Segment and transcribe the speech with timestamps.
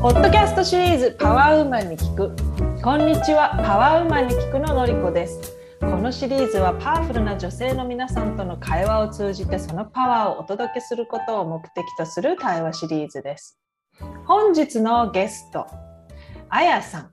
[0.00, 2.34] ポッドキャストシリーズパワーウーマンに聞く。
[2.82, 5.58] こんにちはパワーウーマンに聞くののりこです。
[5.78, 13.60] このシリーズはパワフルな女性の皆さんとの会話を通じてそのパワーをお届けすることを目的とする対話シリーズです。
[14.24, 15.66] 本日のゲスト
[16.48, 17.10] あやさん。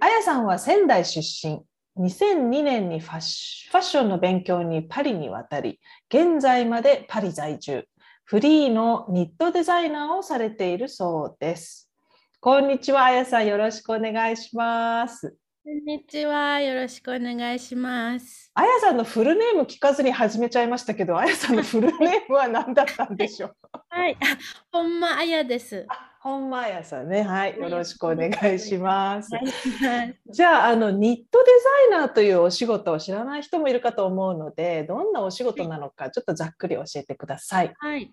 [0.00, 1.62] あやさんは仙台出身。
[1.98, 3.20] 2002年にファッ
[3.80, 5.80] ションの勉強にパリに渡り
[6.12, 7.86] 現在までパリ在住。
[8.30, 11.90] フリーのニットデザイナーをされているそうです。
[12.38, 15.34] こんにちは、あやさん、よろしくお願いします。
[15.64, 18.52] こんにちは、よろしくお願いします。
[18.54, 23.52] あやさんのフルネーム聞かずに始めちゃいましたけど、あやさんのフルネームは何だったんでしょう？
[23.88, 24.16] はい、
[24.70, 25.84] 本間あやです。
[26.22, 29.30] 本間彩さんね、はい、よろしくお願いします。
[30.30, 31.50] じゃあ、あのニットデ
[31.90, 37.72] ザイナーというお仕事を知らない人もいるかと思うので、どんなお仕事なのか、ちょっとざっくり教えてください。
[37.78, 38.12] はい。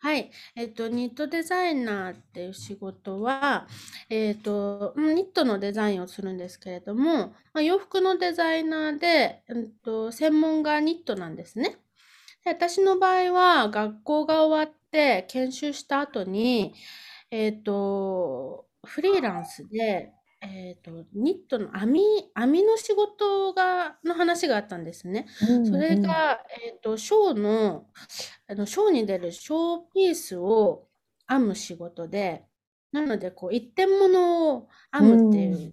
[0.00, 0.30] はい。
[0.54, 3.66] えっと、ニットデザイナーっていう仕事は、
[4.10, 11.78] えっと、ニットのデザインをするんですけれども、まあ、洋服のデザイナーで、えっと、専門がニットなんですね。
[12.44, 16.74] で私の場合は、学校が終わって研修した後に、
[17.30, 22.02] えっ、と、フリーランスで、えっ、と、ニットの編み、
[22.34, 25.26] 編みの仕事が、の話があったんですね。
[25.48, 27.86] うんそれが、えっ、と、ショーの、
[28.48, 30.88] あの、ショーに出るショーピースを
[31.28, 32.44] 編む仕事で、
[32.92, 35.72] なので、こう、一点物を編むっていう、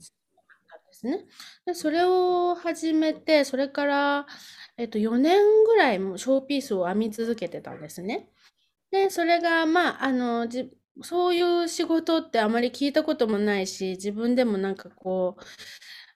[0.93, 1.25] ですね。
[1.65, 4.27] で、それを始めて、それから、
[4.77, 8.29] えっと、4年ぐらいもショーピースを編み続けてたんですね。
[8.91, 10.71] で、それが、まあ、あの、じ
[11.01, 15.43] そういう仕事ってあまり聞いたこともないし、自分でもなんかこう、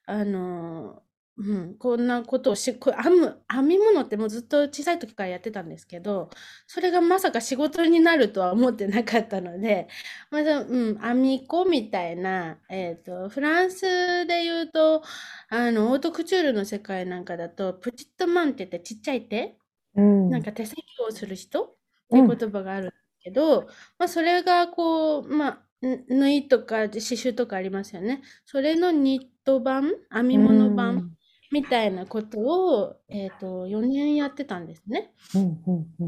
[0.06, 1.03] あの、
[1.38, 6.30] うん、こんなことをし、こ編む、編み物ってもうずっと小さい時からやってたんですけど、
[6.67, 9.88] それがまさか仕事になるとは思ってなかったので、
[10.31, 13.81] まず、うん、編み子みたいな、えっと、フランス
[14.25, 15.03] で言うと、
[15.50, 19.57] あの、オートクチュールの世界なんかだと、プチットマンって言ってちっちゃい手、
[19.96, 20.30] うん。
[20.30, 21.63] なんか手先をする人？
[21.66, 22.94] っていう言葉がある
[23.27, 23.67] けど、
[23.99, 28.21] まあ、それがこう、まあ、縫いとか刺繍とかありますよね。
[28.45, 31.11] それのニット版、編み物版
[31.51, 35.13] みたいなことを、えっ、ー、と、4年やってたんですね。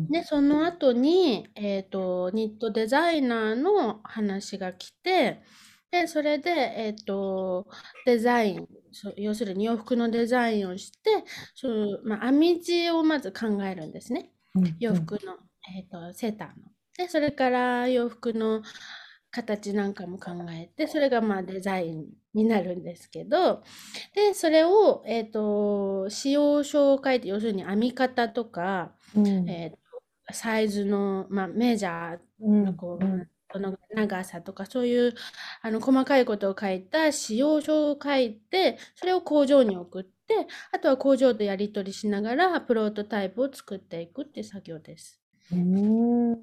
[0.09, 5.41] で、その後に、えっ、ー、と、ニットデザイナーの話が来て、
[5.91, 7.67] で、それで、えっ、ー、と、
[8.05, 8.67] デザイン、
[9.17, 14.31] 要するに洋服のデザインをして、そのまあ、編み地をまず考えるんですね。
[14.79, 15.35] 洋服の、
[15.75, 16.55] えっ、と、セーターの。
[16.99, 18.61] で、それから洋服の
[19.31, 23.63] 形なんかも考えて、それがまあデザインになるんですけど、
[24.13, 35.15] で、それを、えっ、ー、と、使用書を書いて、要するに編み方とか、うん、えー、サイズの、まあ、メジャーのこう、うんこの長さとかそういう
[35.63, 45.19] あの細かいことを書いた使用書を書いてそれを工場に送ってあとは工場とやり取りしながらプロートタイプを作っていくっていう作業です。
[45.51, 46.37] うん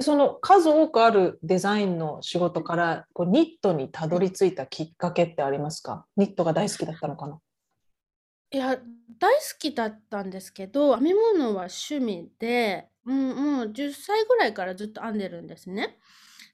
[0.00, 6.06] その数多くあるデザインの仕事からこうニットにたどり着いたきっかけってありますか？
[6.16, 7.38] ニットが大好きだったのかな？
[8.50, 8.78] いや
[9.18, 15.96] 大好きだったんですけど編み物は趣味で、うん、もう10歳ぐらいからずっと編んでるんですね。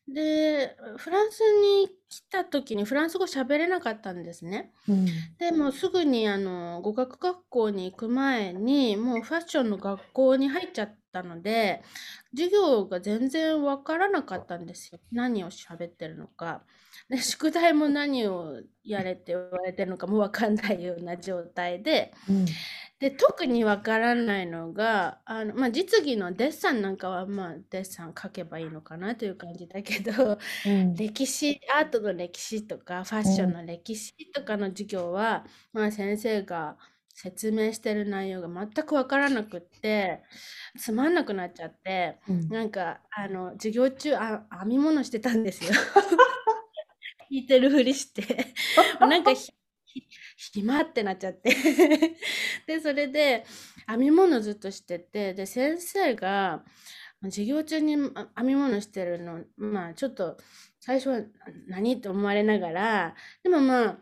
[0.09, 4.72] で、フランスに来た時にフランス語喋れなかったんですね。
[4.88, 5.06] うん。
[5.38, 11.82] で、もすぐにあの、語学学校に行く前に、もうファッションの学校に入っちゃったので、
[12.32, 15.00] 授業が全然わからなかったんですよ。
[15.12, 16.62] 何を喋ってるのか。
[17.08, 22.47] で、 宿題も何をやれって言われてるのかもわかんないような状態で、うん。
[22.98, 30.97] で、特にわからないのが、あの、まあ、実技のデッサンなんかは、まあ、デッサン描けばいいのかなという感じだけど、うん。
[30.97, 36.76] 歴史、アートの歴史とか、ファッションの歴史とかの授業は、まあ、先生が
[37.20, 40.22] 説明してる内容が全くわからなくって、
[40.78, 42.48] つまんなくなっちゃって、うん。
[42.48, 45.72] なんか、あの、授業中、あ、編み物してたんですよ。
[47.28, 48.22] 弾いてるふりして。
[49.00, 49.32] なんか
[50.36, 51.56] 暇ってなっちゃって
[52.68, 53.44] で、それで
[53.88, 56.62] 編み物ずっとしてて、で、先生が
[57.24, 58.12] 授業中に編
[58.44, 60.36] み物してるの、まあちょっと
[60.78, 61.22] 最初は
[61.66, 61.94] 何？
[61.97, 63.98] って思われながら、でもまあ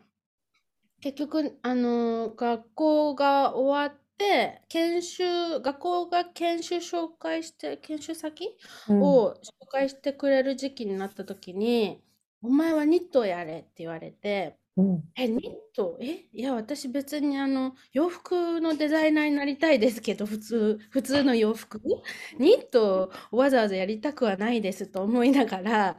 [1.07, 8.57] 結局、あの、学校が終わって、研修、学校が研修紹介して、研修先
[8.99, 9.35] を紹
[9.71, 12.03] 介してくれる時期になった時に、
[12.43, 15.13] お前はニットをやれって言われて、うん。
[15.17, 21.81] え、ニット、え、いや、私別にあの、洋服のデザイナーになりたいですけど、普通、普通の洋服
[22.39, 25.99] ニットをわざわざやりたくはないですと思いながら、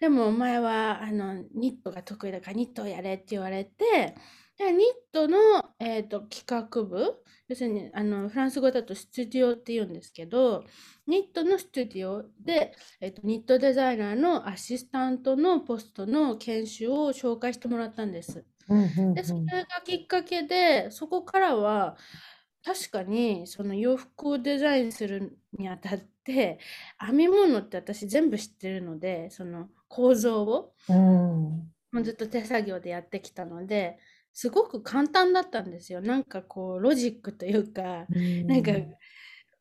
[0.00, 4.14] でもお前はあの、ニットが得意だからニットをやれって言われて、
[4.56, 5.38] で、ニットの、
[5.78, 10.64] えっと、企画部、要するにあのフランス語だとスタジオって言うんですけど、
[11.06, 18.46] ニットのスタジオで、えっと、ニットデザイナーのアシスタントのポストの研修を紹介してもらったんです。
[19.14, 21.96] で、それがきっかけで、そこからは、
[22.64, 26.58] 確かにその洋服をデザインするにあたって、
[26.98, 31.72] 編み物って私全部知ってるので、その構造をうん。
[31.92, 33.98] もうずっと手作業でやってきたので、
[34.32, 36.00] すごく簡単だったんですよ。
[36.00, 38.46] なんかこう、ロジックというか、うん。
[38.46, 38.72] なんか、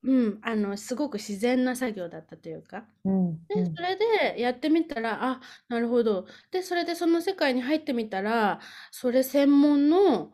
[0.04, 2.86] うん、あの、すごく自然な作業だったというか。
[3.04, 3.40] うん。
[3.48, 3.98] で、それ
[4.36, 6.28] でやってみたら、あ、なるほど。
[6.52, 8.62] で、それでその世界に入ってみたら、
[8.92, 10.34] それ専門の、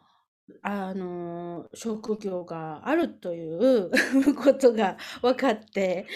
[0.62, 3.92] あの、職業があるという
[4.36, 6.08] ことが分かって、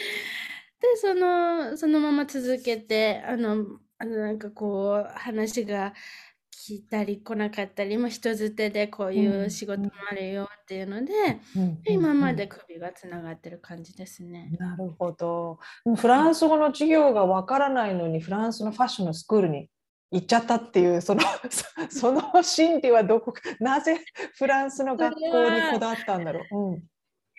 [0.80, 3.66] で、その、そのまま続けて、あの、
[3.98, 5.94] あのなんかこう、話が
[6.52, 11.14] 来たり来なかったり、まあ、人づてでこういう仕事もあるよっていうので、
[11.56, 11.82] うん。
[11.82, 14.52] で今まで首がつながってる感じですね。
[14.60, 15.58] なるほど。
[15.96, 19.70] フランス語の授業がわからないのにフランスのファッションのスクールに
[20.12, 21.22] 行っちゃったっていうその
[21.90, 24.04] その心理はどこなぜ
[24.36, 26.72] フランスの学校にこだわったんだろう？
[26.74, 26.84] うん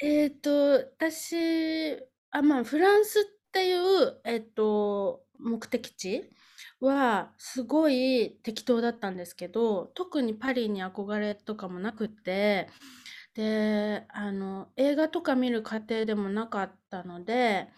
[0.02, 0.50] えっと、
[0.98, 1.94] 私、
[2.30, 6.30] あ、まあ、フランスっていう、えっと、目的地
[6.80, 12.68] はすごい適当だったんですけど、特にパリに憧れとかもなくって、
[13.34, 17.68] で、あの、映画とか見る過程でもなかったので、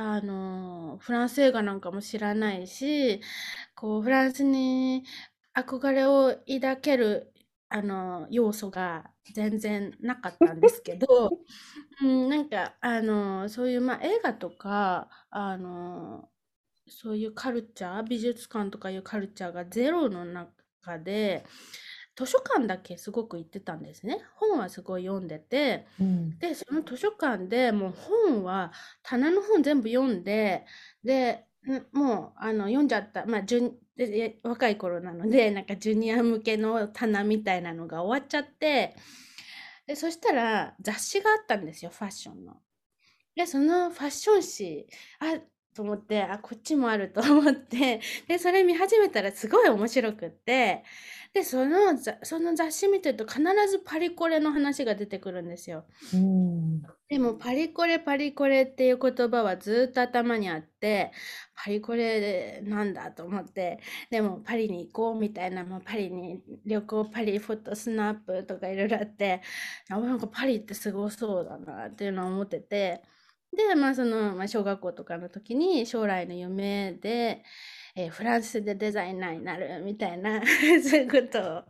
[0.00, 3.20] あの、フランス映画なんかも知らないし、
[3.74, 5.04] こう、フランスに
[5.54, 7.32] 憧れを抱ける、
[7.68, 11.40] あの、要素が全然なかったんですけど、
[12.00, 16.30] うん、なんか、あの、そういう、まあ、映画とか、あの、
[16.86, 21.44] そういうカルチャー、美術館とかいうカルチャーがゼロの中で、
[22.18, 24.18] 図書館だけすごく行ってたんですね。
[24.34, 27.94] 本はすごい読んでて、うんで、その図書館でもう
[28.26, 28.72] 本は、
[29.04, 30.66] 棚の本全部読んで、
[31.04, 33.24] で、んもう、あの、読んじゃった。
[33.24, 33.42] まあ、
[34.42, 38.96] 若い頃なので、 なんかジュニア向けの棚みたいなのが終わっちゃって、
[39.86, 42.56] で、そしたら雑誌があったんですよ、ファッションの。
[43.36, 44.88] で、そのファッション誌、
[45.20, 45.38] あ、
[45.78, 50.82] と思って、あ、こっちもあると思って、 で、それ見始めたらすごい面白くって、
[51.32, 55.84] で、そのざその雑誌見てると必ずパリコレの話が出てくるんですよ。
[56.12, 61.12] うんでもパリコレパリコレっていう言葉はずっと頭にあって
[61.54, 69.40] パリコレなんだと思ってでもパリに行こうみたいなもうパリに旅行パリフォトスナップとかいろいろあって
[69.90, 73.02] あなんかパリってすごそうだなっていうのを思ってて
[73.56, 77.42] でまあその、まあ、小学校とかの時に将来の夢で、
[77.96, 80.40] えーフランスでデザイナーになるみたいな
[80.88, 81.64] そういうことを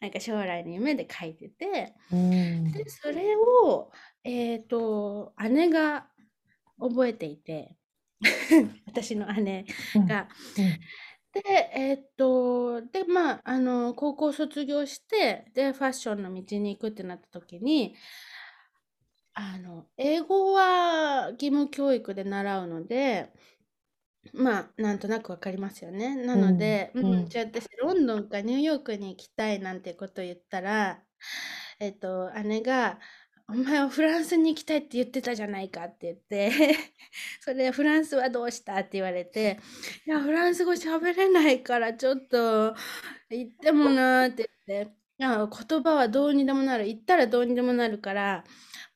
[0.00, 1.94] なんか将来の夢で書いてて。
[2.12, 3.90] うんで、それを、
[4.22, 6.08] えっと、姉が
[6.80, 7.76] 覚えていて、
[8.86, 9.66] 私の姉
[10.08, 10.28] が。
[11.32, 11.42] で、
[11.74, 17.96] えっと、で、まあ、あの、高校卒業して、で、ファッションの道に行くってなった時に、
[19.34, 23.32] あの、英語は義務教育で習うので、
[24.32, 26.16] まあ、なんとなくわかりますよね。
[26.16, 31.04] なので、うううんじゃあ私、ロンドンかニューヨークに行きたいなんてことを言ったら、
[31.80, 33.00] えっと、姉が、
[33.48, 36.50] お前はフランスに行きたいって言ってたじゃないかって言って、
[37.40, 39.60] それでフランスはどうしたって言われて、
[40.06, 42.74] いや、フランス語喋れないからちょっと
[43.30, 46.88] 行ってもなーって言って、いや、言葉はどうにでもなる。
[46.88, 48.44] 行ったらどうにでもなるから、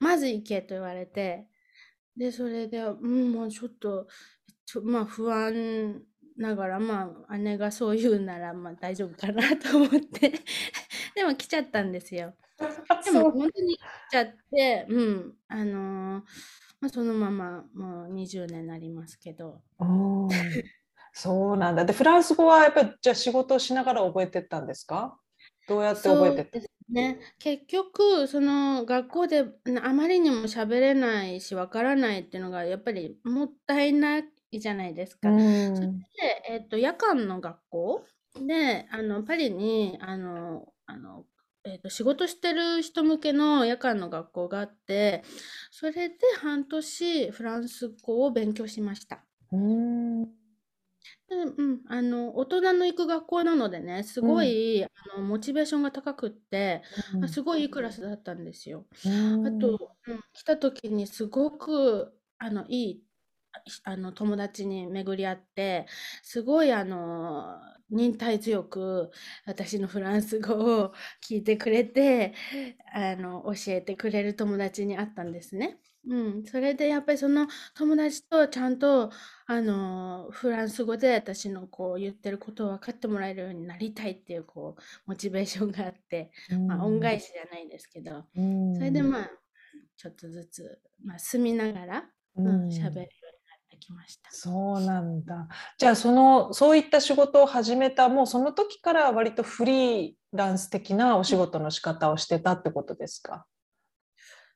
[0.01, 1.47] まず行けと言われて、
[2.17, 4.09] で、それで、うん、もうちょっと、
[4.67, 6.03] ちょまあ不安
[6.37, 10.33] ながら、まあ姉がそう言うなら、まあ大丈夫かなと思って、
[11.15, 12.35] でも来ちゃったんですよ。
[13.05, 16.25] でも本当に来ちゃって、うん、あのー
[16.81, 20.29] まあ、そのままもう20年になりますけど、うん
[21.13, 21.85] そうなんだ。
[21.85, 25.19] で、フランス語はやっぱりじゃあ仕事をしながら覚えてったんですか？
[25.69, 26.59] どうやって覚えてった
[26.89, 27.21] ね。
[27.39, 34.25] 結局、その学校でなあまりにも喋れないし、わからないっていうのがやっぱりもったいない
[34.59, 35.29] じゃないですか。
[35.29, 41.27] うんそれで、えっと、夜間の学校で、あの、パリに、あの、あの、
[41.65, 45.23] えっと、仕事してる人向けの夜間の学校があって、
[45.71, 49.25] それで半年フランス語を勉強しました。
[49.53, 50.38] うん
[51.31, 54.29] うんうん、あの、大人の行く学校なのでね、すうん。
[54.29, 56.83] ごい、あの、モチベーションが高くって、
[57.21, 57.29] あ、うん。
[57.29, 58.89] すごいいいクラスだったんですよ。
[59.05, 59.11] う
[59.43, 59.79] あん。
[59.79, 63.05] と、うん、来た時にすごく、あの、いい、
[63.85, 65.87] ああの、友達に巡り合って、
[66.23, 67.59] すごい、あの、
[67.91, 69.11] 忍耐強く、
[69.47, 70.55] 私のフランス語
[70.85, 70.95] を
[71.29, 72.35] 聞いてくれて、
[72.95, 75.81] あの、教えてくれる友達に会ったんですね。
[76.09, 79.11] うん、それでやっぱりその友達とちゃんと
[79.47, 87.01] あのフランス語で私のこう言ってることを分かってもらえるようになりたいっていうこうモチベーションがあって、うまあ、恩ん。
[87.01, 88.75] 返しじゃないんですけどうん。
[88.75, 89.31] それでまあ
[89.97, 92.05] ちょっとずつ、まあ、住みながら、
[92.37, 93.05] ううん、喋るようになん。
[93.05, 93.07] っ
[93.69, 94.31] てきました。
[94.31, 95.49] そうなんだ。
[95.79, 103.47] じゃあ、その、そういった仕事を始めた、もうその時から割とフリーランス的なお仕事の仕方をしてたってことですか？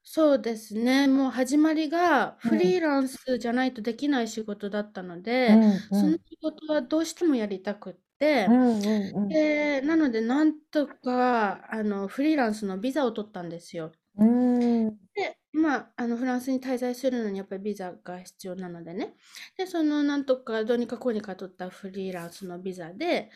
[0.05, 1.07] そうですね。
[1.07, 2.83] もう始まりがフリーうん。
[2.83, 5.87] ランスじゃないとできない仕事だったのうで、んうん。
[5.93, 9.37] その仕事はどうしてもやりたくって、うんうんうん。
[9.37, 13.93] で、なのでなんとかあのフリーランスのビザを取ったんですよ。
[14.17, 14.99] うーん。
[15.15, 19.15] で、まあ、あのフランスに滞在するのにやっぱりビザが必要なのでね。
[19.59, 23.31] で、そのなんとかどうにかこうにか取ったフリーランスのビザで、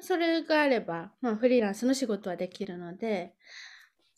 [0.00, 3.36] それがあれば、まあ、フリーランスの仕事はできるので、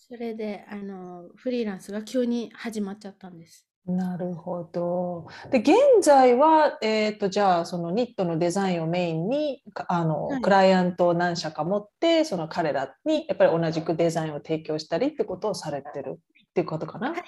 [0.08, 3.64] それで、あの、フリーランスが急に始まっちゃったんです。
[3.86, 5.28] なるほど。
[5.50, 10.56] で、現在は、えっと、じゃあ、そのニットのデザインをメインに、かあの、クはい。
[10.56, 17.10] ライアントを何社か持って、その彼らにやっぱり同じくデザインを提供したりってことをされてるっていうことかな？
[17.10, 17.25] はい。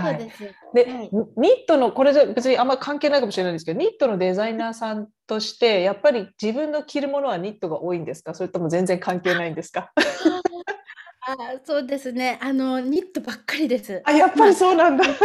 [0.00, 0.14] そはい。
[0.16, 0.44] うです。
[0.44, 1.10] はで、い。
[1.38, 8.34] ニットの、これじゃ別にあんま関係ないかもしれないんですけど、ニットのデザイナーさんとして、やっぱり自分の着るものはニットが多いんですか？
[8.34, 9.92] それとも全然関係ないんですか？
[11.28, 12.38] ああ、そうですね。
[12.40, 14.00] あの、ニットばっかりです。
[14.06, 15.04] あ、やっぱりまあ、そうなんだ。
[15.04, 15.20] えっと、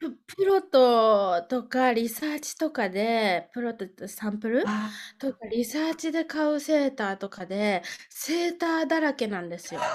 [0.00, 4.64] ププロトとかリサーチとかで、プロトってサンプル？
[4.66, 4.90] あ
[5.20, 9.80] とかリサーチで買うセーターとかで、セーターだらけなんですよ。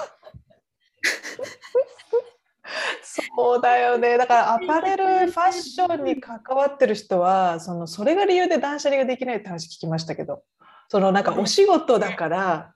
[3.02, 4.16] そうだよね。
[4.16, 10.44] だからアパレル、 ファッションに関わってる人は、そのそれが理由で断捨離ができないって話聞きましたけど、
[10.88, 12.16] そのなんかお仕事だね。
[12.16, 12.73] から、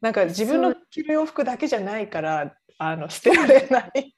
[0.00, 4.14] なんか自分の着る洋服だけじゃないから、あの捨てられない。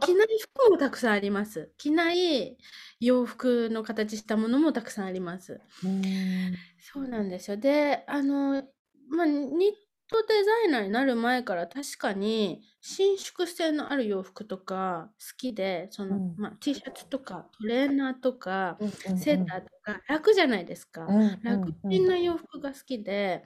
[0.00, 1.72] 着ない服もたくさんあります。
[1.78, 2.58] 着ない
[3.00, 5.60] 洋服の形したものもたくさんあります。
[5.84, 6.54] うん。
[6.78, 7.56] そうなんですよ。
[7.56, 8.62] で、あの、
[9.08, 9.72] まあ、ニッ
[10.08, 16.36] トデザイナーになる前から確かに伸縮性のある洋服とか好きで、その、うん。
[16.36, 19.46] まあ、T シャツとかトレーナーとかうんうんセーうん。
[19.46, 21.06] ターとか楽じゃないですか。
[21.08, 21.90] うんう楽んうん。
[21.90, 23.44] ちんな洋服が好きで、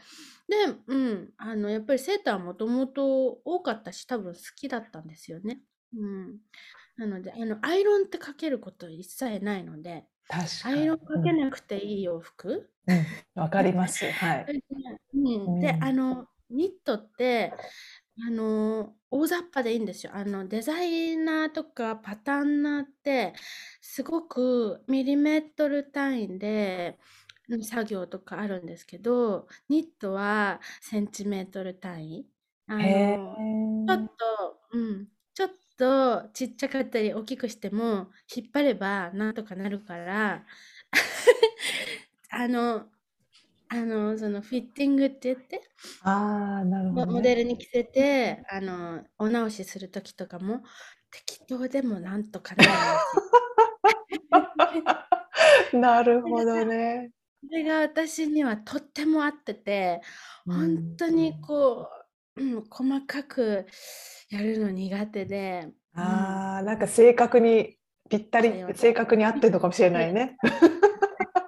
[0.49, 5.63] で、うん、あの、やっぱりセーターもともと多かったし、多分好きだったんですよね。
[5.97, 6.41] うん。
[6.97, 10.07] なので、あの、アイロンってかけること一切ないので、
[10.63, 13.07] アイロン確かけなくていい洋服うん。
[13.43, 14.11] わかります。
[14.11, 14.47] はい。
[14.47, 14.65] それで
[15.15, 15.59] うん。
[15.59, 16.19] で、あうん。
[16.19, 17.57] の、ニットって、
[18.27, 20.15] あの、大雑把でいいんですよ。
[20.15, 23.35] あの、デザイナーとかパターンナーって、
[23.81, 26.99] すごくミリメートル単位で、
[27.49, 32.31] うん作業とかあるんですけど、ニットはセンチメートル単位。
[32.69, 33.17] あへの、
[33.87, 34.11] ちょっえ。
[34.19, 40.47] と、うん、ちょっとちっちゃかったり大きくしても、引っ張ればなんとかなるから、
[42.31, 42.91] あの、
[43.73, 45.61] あの、そのフィッティングって言って、
[46.03, 47.23] ああ、なるほモモどね。
[47.23, 50.63] デルに着せて、あの、お直しする時とかも、
[51.11, 53.05] 適当でもなんとかなる。
[55.73, 57.13] なるほどね。
[57.43, 60.01] それが私にはとっても合ってて、
[60.47, 60.97] ほんうん。
[60.97, 61.89] とにこ
[62.37, 63.67] う、うん、細かく
[64.31, 68.53] やるの苦手で、うん、ああ、なんか正確にぴったり。
[68.75, 70.01] 正確に合ってるのかもしれはい。
[70.01, 70.37] ないね。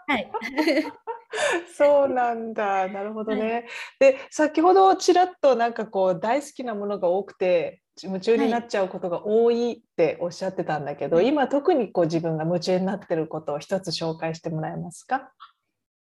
[0.06, 0.32] はい。
[1.74, 2.88] そうなんだ。
[2.88, 3.40] なるほどはい。
[3.40, 3.66] ね。
[3.98, 8.50] で、先ほどちらっとなんかこう大好きなものが多くて、ち夢中にはい。
[8.50, 11.28] なっちゃうことが多いっておっしゃってたんだけど、はい。
[11.28, 15.32] 今特にこう自分が夢中になってることを一つ紹介してもらえますか？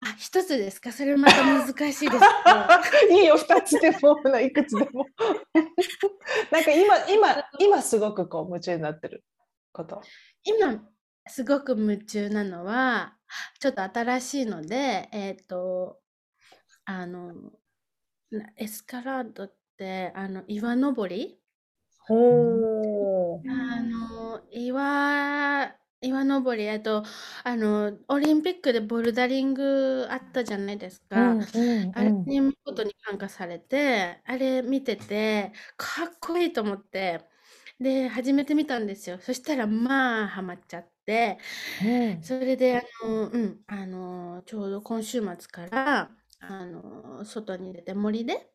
[0.02, 0.92] あ、1つですか？
[0.92, 2.06] それまた難しいです。
[3.12, 5.06] いいよ、2つでも、いくつでも。
[6.52, 9.24] なんか今今と、今すごくこう夢中になってる
[9.72, 10.02] こと。
[10.44, 10.82] 今
[11.28, 13.18] すごく夢中なのは、
[13.60, 16.02] ちょっと新しいので、えっと、
[16.86, 17.34] あの、
[18.32, 21.42] なエスカラードって、あの、岩登り？
[22.00, 23.46] ほう。
[23.48, 27.04] あの、岩岩登り、えっと、
[27.44, 31.38] あの、オリンピックでボルダリングあったじゃないですか。
[31.38, 32.26] うんうんあれうん。
[32.26, 37.28] に見事に感化されて、あれ見てて、かっこいいと思って、
[37.80, 39.20] で、始めてみたんですよ。
[39.20, 41.38] そしたら、まあ、ハマっちゃって、
[41.82, 48.50] うんそれで、あの、うん、あの、ちょうど今週末から、あの、外に出て森で、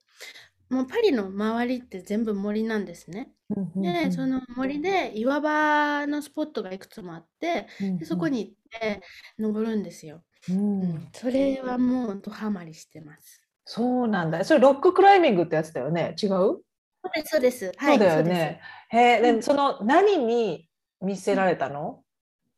[0.71, 3.33] もうパリの周りって全部森なんですね。
[3.51, 7.67] うんで、その森で岩場のスポットがいくつもあって、
[7.99, 9.03] でそこに行って
[9.39, 10.25] 登るんですよ。
[10.49, 13.43] うんうん、それはもうドハマりしてます。
[13.67, 14.45] そうなんだ。
[14.45, 16.15] それロッククライミングってやつだよね。
[16.23, 16.63] 違う？
[17.03, 17.73] そうです、そうです。
[17.79, 18.29] はい、そうだよです。
[18.29, 18.61] ね。
[18.91, 20.69] へえ、でうんその何に
[21.01, 22.03] 見せられたの？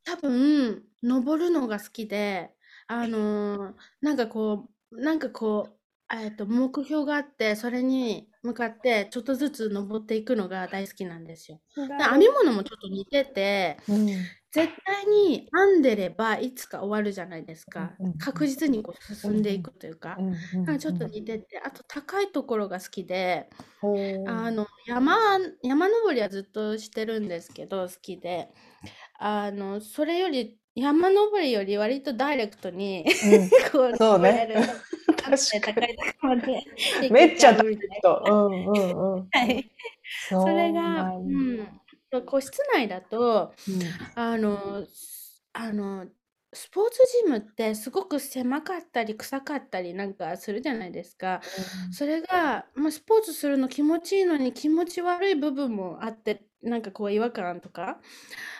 [0.04, 2.54] 多分、登るのが好きで、
[2.86, 11.60] あのーなんかこう、なんかこう、えっと、目標があって、それに向かってちょっとずつ登っていくのが大好きなんですよ。
[11.76, 14.08] で編み物もちょっと似てて、うん
[14.52, 17.94] 絶対に編んでればいつか終わるじゃないですか。
[17.98, 18.18] うんうんうん。
[18.18, 20.16] 確実にこう進んでいくというか。
[20.18, 23.48] うんからちょっと似てて、あと高いところが好きで、
[24.26, 25.16] あの山
[25.62, 28.50] 山登りはずっとしてるんですけど好きで。
[29.18, 33.50] あのそれより山登りより割とダイレクトにうん。
[33.72, 34.48] こうそうね。
[35.22, 38.00] 確か高いところまで行けめっちゃちゃうみたいな。
[38.02, 38.22] と。
[38.26, 39.28] うんうんうん。
[39.30, 39.70] はい。
[40.28, 41.81] そそれが、なうん
[42.12, 43.80] だん、個室内だとうん。
[44.14, 44.86] あの
[45.54, 46.06] あの
[46.54, 51.40] スポーツジムってすごく狭かったり臭かったりなんかするじゃないですか。
[51.90, 57.98] それが、まあ、スポーツするの気持ちいいのに気持ち悪い部分もあってなんかこう違和感とか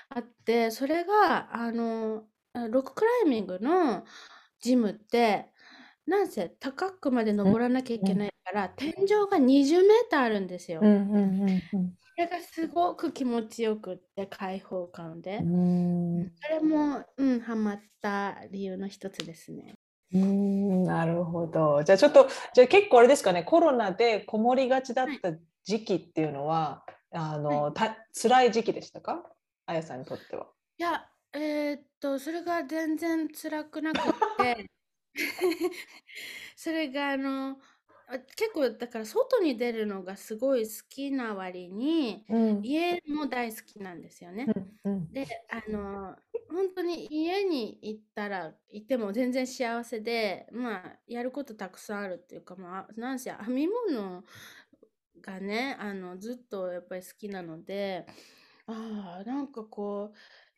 [0.09, 4.05] あってそれがあのあロッククライミングの
[4.61, 5.51] ジムって
[6.07, 10.81] なんせ高くまで登らなきゃいけないから、天井が20メーターあるんですよ。
[12.17, 16.33] れがすごく気持ちよくって開放感で、うん。
[16.37, 19.75] それも、うん、ハマった理由の一つですね。
[20.15, 21.83] うんなるほど。
[21.85, 25.33] じゃあちょっと、じゃあ結構あれですかね、コロナでこもりがちだった
[25.65, 29.25] 時期っていうのは、あの、た辛い時期でしたか？
[29.67, 30.49] あやさんにとっては。
[30.79, 34.03] いや、えーっと、それが全然辛くなくっ
[34.39, 34.67] て、
[36.57, 37.57] それがあの、
[38.13, 44.47] あ結構だから外に出るのがすごい好きな割に、うん家も大好きなんですよね。
[44.85, 46.17] うんで、あの、
[46.51, 54.25] 本当に家に行ったらいても全然幸せで、まあ、やることたくさんあるっていうか、まあ、なんせ編み物
[55.21, 58.07] がね、あの、ずっとやっぱり好きなので、
[58.67, 60.13] ああ、なんかこ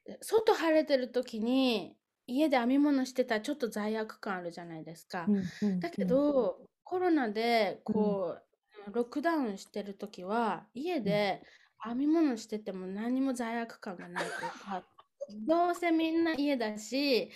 [0.07, 5.27] う、え外晴れてる時に家で編み物してたらちょっと罪悪感あるじゃないですか。
[5.29, 11.42] うんうんだけど、コロナでこう、ロックダウンしてる時は家で
[11.83, 14.85] 編み物してても何も罪悪感がないというか、
[15.47, 17.31] どうせみんな家だし、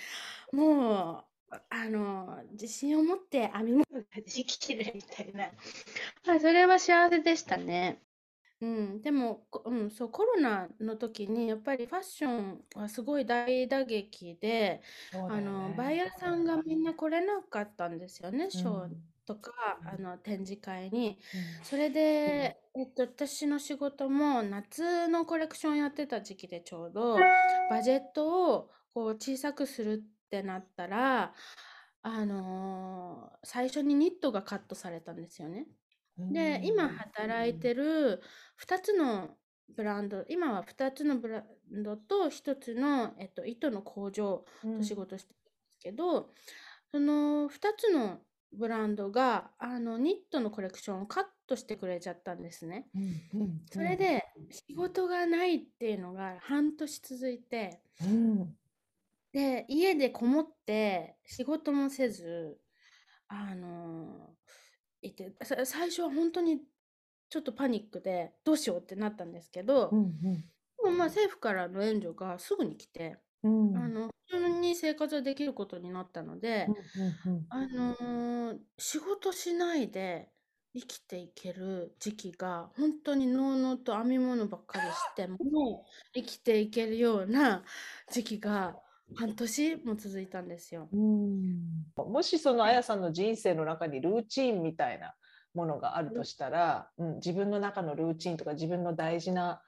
[0.52, 5.50] もう、あの、自信を持って編み物ができるみたいな。
[6.26, 8.02] まあ、それは幸せでしたね。
[8.60, 14.82] うん、でも、こうん、そう、コロナの時にやっぱりファッションはすごい大打撃で、
[15.12, 19.52] そうだよあの、ねバイヤーさんがみんな来れなかったんですよね、ショーうんとか、
[19.84, 21.18] あの、展示会に。
[21.32, 21.62] うん。
[21.62, 27.32] それで、えっと、私の仕事も夏のコレクションやってた時期でちょうど、
[27.68, 31.34] バジェットをこう小さくするってなったら、
[32.02, 35.66] あのー最初にニットがカットされたんですよね。
[36.30, 38.22] で、今働いてる
[38.56, 39.38] 2つの
[39.68, 46.32] ブランド、今は2つのブランドと1つの、えっと、糸の工場うんと仕事してるんですけど、
[46.92, 48.20] その2つの
[48.52, 52.88] ブランドがあのニットのコレクションをカットしてくれちゃったんですね。
[52.94, 58.56] うんうんそれで仕事がないっていうのが半年続いて、うん。
[59.32, 62.58] で、家でこもって仕事もせず、
[63.28, 64.30] あの
[65.02, 66.60] いて、さ最初は本当に
[67.28, 70.20] ちょっとパニックでどうしようってなったんですけど、うん。
[70.22, 70.38] で
[70.84, 73.76] もまあ政府からの援助がすぐに来て、うん。
[73.76, 76.66] あの普通に生活できることになったので、
[77.26, 80.30] うんうんあのー仕事しないで
[80.74, 87.62] 生きていける時期が本当にのうのうと編み物ばっかりしても生きていけるような
[88.10, 88.76] 時期が
[89.16, 90.88] 半年も続いたんですよ。
[90.92, 91.84] うん。
[91.96, 95.14] もしそのあやさんの人生の中にルーチンみたいな
[95.54, 99.62] ものがあるとしたら、うん、自分の中のルーチンとか自分の大事な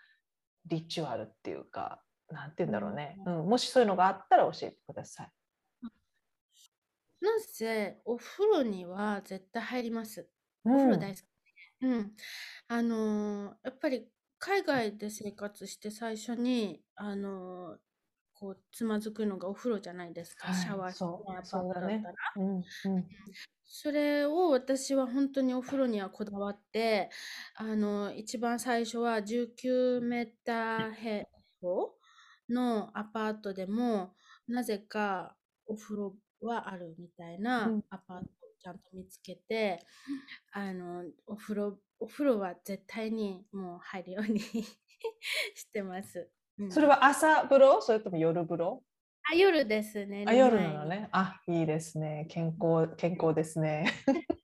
[0.67, 5.31] リチュアルっていうかなんて言うんだろうね、うん、もしそういうのがあったら教えてください。
[7.21, 10.27] なんせお風呂には絶対入ります。
[10.65, 11.23] うんお風呂大好き。
[11.83, 12.13] うん。
[12.69, 17.79] あのーやっぱり海外で生活して最初に、あのー
[18.33, 20.49] こうつまずくのがお風呂じゃないですか。
[20.49, 22.03] はいシャワーそうやそうだね。
[22.37, 22.65] うんうん
[23.73, 27.09] それを私は本当にお風呂にはこだわって、
[27.55, 31.25] あの、一番最初は19メーター平
[31.61, 31.95] 方
[32.51, 34.15] のアパートでも、
[34.49, 35.37] なぜか
[35.67, 38.27] お風呂はあるみたいなアパートを
[38.63, 39.81] ちゃんと見つけて、
[40.53, 44.41] あの、お風呂、お風呂は絶対にもう入るように
[45.55, 46.31] してます。
[46.59, 47.81] うん、それは朝風呂？
[47.81, 48.83] それとも夜風呂？
[49.31, 50.25] あ夜ですね。
[50.27, 51.09] あ夜なのね。
[51.13, 52.27] あいいですね。
[52.31, 53.87] 健康健康ですね。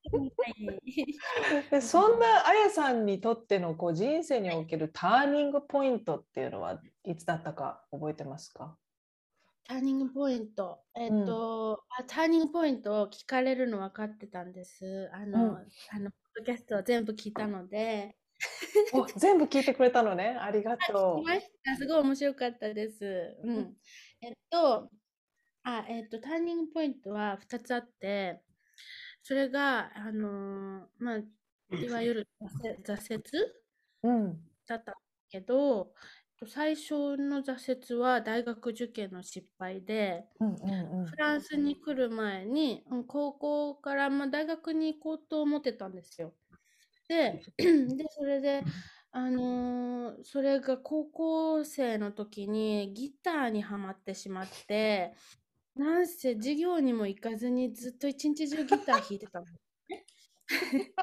[1.71, 8.77] でそんなあやさんにとってのこう人生におけるターニングポイントっていうのはいつだったか覚えてますか？
[9.67, 10.79] ターニングポイント。
[10.95, 15.09] えっ、ー、と、うん、あ、ターニングポイントを聞かれるの分かってたんです。
[15.13, 18.15] あの、うん、あの、ポッドキャストを全部聞いたので。
[18.93, 20.37] お全部聞いてくれたのね。
[20.39, 21.75] ありがとう。
[21.77, 23.35] すごい面白かったです。
[23.43, 23.73] うん。
[24.21, 24.89] えっと、
[25.63, 28.41] あ、えっと、ターニングポイントは2つあって、
[29.27, 32.27] それが、あのー、まあ、いわゆる
[32.85, 33.21] 挫折、
[34.03, 34.93] うん、だった
[35.29, 35.91] けど、
[36.47, 46.33] 最初の挫折は大学受験の失敗で、うんうんうん、フランスに来る前に高校からまあ大学に行こうと思ってたんですよ。
[47.09, 48.63] で でそれで、
[49.11, 55.11] あのー、それが高校生の時にギターにはまってしまって
[55.77, 59.45] なんせ授業にも行かずにずっと一日中ギター弾いてたの。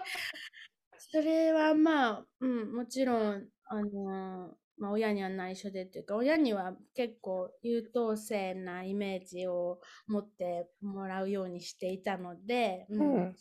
[0.98, 13.36] それはまあ、うん、もちろん、あのーまあ、親には内緒でっていうか、親には結構優等生なイメージを持ってもらうようにしていたので、うん、うん、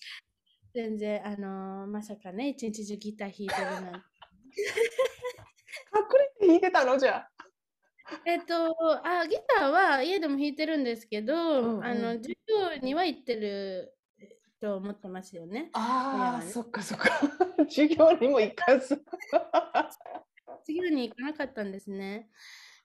[0.74, 4.00] 全然、あのー、まさかね、一日中ギター弾いてるなんて。
[5.96, 6.98] 隠れて弾いてたの？
[6.98, 7.28] じゃ
[8.26, 13.94] えっと、あ、ギターは家でも弾いてるんですけど、うんうん、あの、授業には行ってる
[14.60, 15.70] と思ってますよね。
[15.74, 17.10] ああ、ね、そっかそっか。
[17.70, 19.04] 授業にも行かず。
[20.66, 22.30] 授業に行かなかったんですね。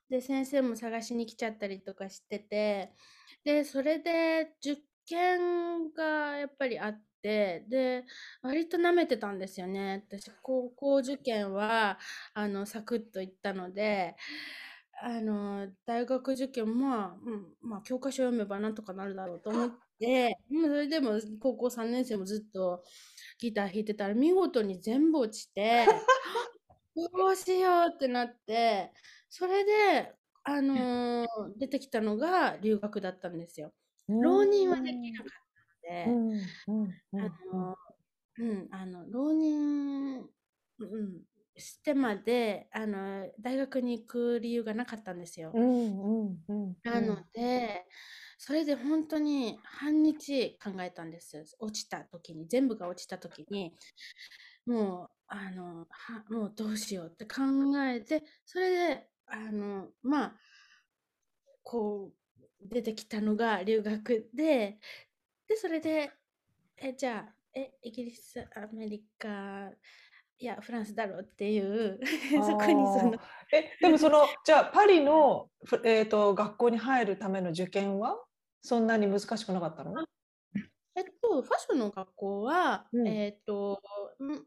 [0.09, 2.95] で、先生も探しに来ちゃったりとかしてて、
[3.45, 8.05] で、それで受験がやっぱりあって、で、
[8.43, 10.05] 割と舐めてたんですよね。
[10.09, 11.99] 私、高校受験は、
[12.35, 14.17] あの、サクッと行ったので、
[15.01, 22.83] あの、大学受験も、まあ、うん、まあ、教科書読めばなんとかなるだろうと思って、それでも高校3年生もずっと
[23.39, 25.87] ギター弾いてたら見事に全部落ちて、
[26.97, 28.93] どうしようってなって、
[29.29, 31.27] それで、あのー、
[31.59, 33.73] 出てきたのが留学だったんですよ。
[34.09, 35.29] 浪人はできなかっ
[35.87, 36.43] たので、
[37.13, 37.77] あの、
[38.39, 40.29] うん、あの、浪人、
[40.79, 41.23] うん、
[41.59, 45.59] してまで、あの、大学に行く理由がなかったんですよ。
[46.85, 47.87] なので、
[48.39, 51.45] それで本当に半日考えたんです。
[51.59, 53.75] 落ちた時に、全部が落ちた時に、
[54.67, 57.43] もう、あの、は、もうどうしようって考
[57.87, 60.37] えて、それで、あの、まあ、
[61.63, 64.79] こう、出てきたのが留学で、
[65.49, 66.13] で、それで、
[66.79, 69.73] え、じゃあ、え、イギリス、アメリカ、
[70.41, 71.99] いや、フランスだろうっていう
[72.47, 73.19] そこにその。
[73.53, 75.51] え、でもその、 じゃあ、パリの、
[75.85, 78.25] えっ、ー、と、学校に入るための受験は、
[78.63, 80.05] そんなに難しくなかったの？
[80.95, 83.81] えっと、ファッションの学校は、うん、えっと、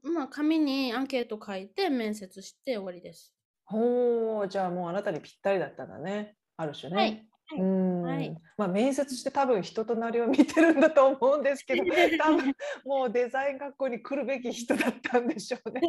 [0.04, 3.34] まあ、紙にアンケート書いて面接して終わりです。
[3.66, 6.36] ほう、じゃあもうあなたにぴったりだったんだね。
[6.58, 6.96] ある種ね。
[6.96, 7.31] はい。
[7.58, 11.84] うん、はい、まあ、面接して多分人となりを見てるんだと思うんですけど
[12.18, 15.82] 多分もうデザイン学校に来るべき人だったんでしょうね。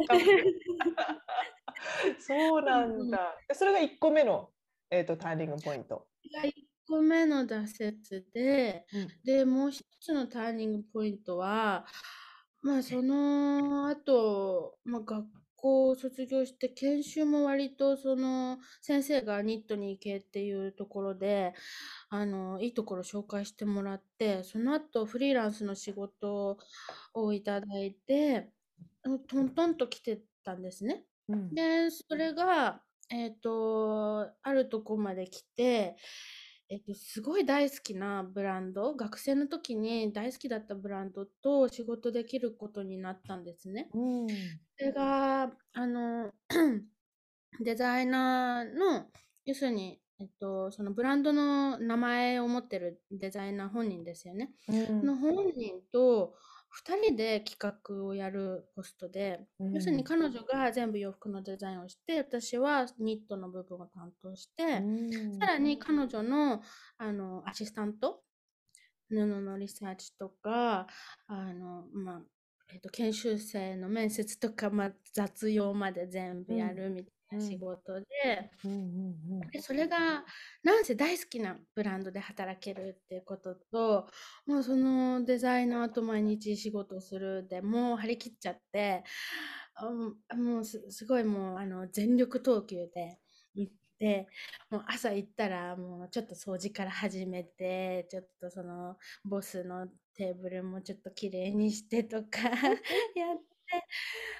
[2.19, 3.35] そうなんだ。
[3.53, 4.49] それが1個目の、
[4.89, 6.07] えーと、ターニングポイント。
[6.87, 11.85] 個目の挫折で、うん、で、もう一つのターニングポイントは、
[12.61, 15.25] まあ、その後、まあ、学
[15.63, 21.53] 校を卒業して研修も割とその先生がニットに行けっていうところで
[22.09, 26.57] あのいいところ紹介してもらってその後フリーランスの仕事
[27.13, 28.49] をいただいて
[29.03, 31.05] トントンと来てたんですね。
[31.29, 35.95] うん、でそれがえっ、ー、とあるとこまで来て
[36.73, 43.89] えっと、すごい大好きなブランド、学生の時に大好きだったブランドと仕事できることになったんですね。
[43.93, 44.27] うん。
[44.83, 46.31] それが、あの、
[47.63, 49.05] デザイナーの、
[49.45, 54.51] 要するに、えっと、そのブランドの名前を持ってるデザイナー本人ですよね。
[54.67, 56.33] うん、の本人と、
[56.85, 66.63] 2人で企画をやるポストで、うん、要するに彼女が全部洋服のデザインをして私はニットの部分を担当して、うん、さらに彼女の
[66.97, 68.23] あのアシスタント
[69.07, 70.87] 布のリサーチとか
[71.27, 72.21] あの、まあ
[72.73, 78.05] えーと、研修生の面接とか、まあ、雑用まで全部やるみたいな仕事で、
[79.51, 80.23] でそれが
[80.63, 84.07] なんせ大好きなブランドで働けるっていうことと
[84.47, 89.03] もうそのデザイナーと毎日仕事をするでもう張り切っちゃって
[89.75, 93.19] あもうすすごいもうあの全力投球で
[93.55, 94.27] 行って
[94.69, 102.39] もう朝行ったらもうちょっと掃除から始めてちょっとそのボスのテーブルもちょっと綺麗にしてとか
[103.15, 103.85] やって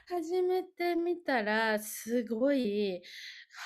[0.08, 3.02] 始めてみたらすごい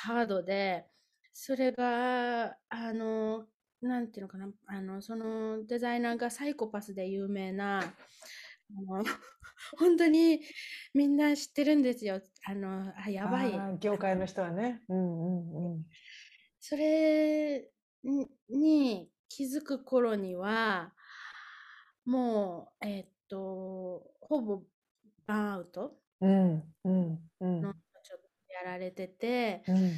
[0.03, 0.85] ハードで
[1.33, 3.47] それがあの
[3.81, 7.83] なんていうのかなあのそのデザイナーがサイコパスで有名なあ
[8.71, 9.03] の
[9.77, 10.41] 本当に
[10.93, 14.81] みんな知ってるんですよあのあやばい業界の人はね。
[14.87, 15.85] うんうんうん。
[16.59, 17.69] それ
[18.03, 20.93] にに気づく頃には
[22.07, 24.61] もうえっとほぼ
[25.25, 25.91] バーンアウト。
[26.21, 27.61] うんうんうん。
[27.61, 29.91] のちょっとやられててうん。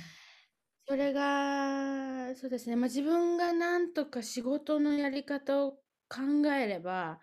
[0.87, 5.73] それがそうですね、まあ、自分がなんとか仕事のやり方を
[6.09, 7.19] 考えれば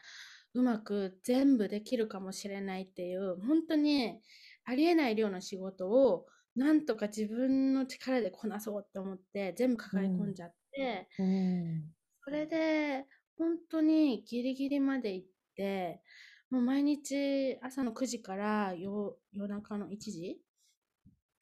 [0.55, 4.21] うまく全部できるかもしれないっていう本当に
[4.65, 10.35] ありえない量の仕事をなんとか自分の力でこなそうと思って全部抱え込ん。
[10.35, 11.85] じゃって、うん。
[12.25, 13.05] それで
[13.39, 16.03] 本当にギリギリまで行って
[16.51, 20.41] もう毎日朝の9時から夜夜中の1時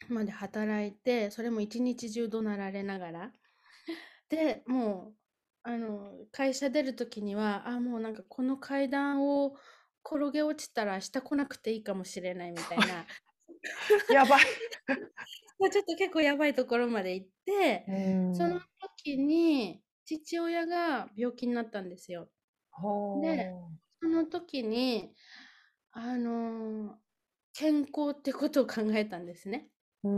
[0.08, 3.32] まで働いてそれも一日中怒鳴られながら。
[4.28, 5.14] でもう
[5.62, 9.54] あの会社出る時にはあもうなんかこの階段を
[10.04, 13.06] 転げ落ちたら下来なくていいかもしれないみたいな。
[14.12, 14.40] やばい。
[15.72, 17.92] ちょっと結構やばいところまで行ってう
[18.32, 18.36] ん。
[18.36, 18.60] その
[18.98, 22.30] 時に父親が病気になったんですよ。
[22.72, 23.56] ほで
[24.02, 25.14] その時に
[25.92, 26.98] あの
[27.54, 29.70] 健康ってことを考えたんですね。
[30.02, 30.12] うう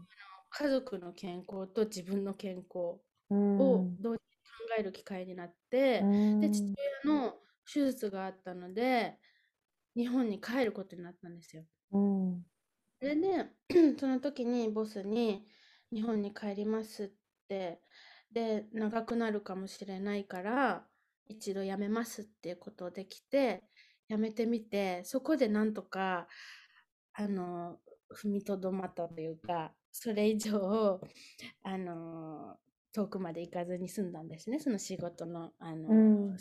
[0.00, 0.08] ん
[0.50, 6.64] 家族の健康と自分の健康うんを同時に考える機会になって、うんで父
[7.06, 7.40] 親の
[7.72, 9.18] 手術があったので
[9.96, 11.66] 日本に帰ることになったんですよ。
[11.92, 12.44] うん
[13.00, 13.50] それで
[13.98, 15.46] その時にボスに
[15.92, 17.08] 「日本に帰ります」っ
[17.48, 17.82] て
[18.32, 20.84] で長くなるかもしれないから
[21.28, 23.62] 一度辞めますっていうことできて
[24.08, 26.26] 辞めてみてそこでなんとか
[27.14, 27.78] あの
[28.14, 31.00] 踏みとどまったというかそれ以上
[31.62, 32.56] あの
[32.92, 36.38] 遠くまで行かずに済んだんですねその仕事のあの、うん。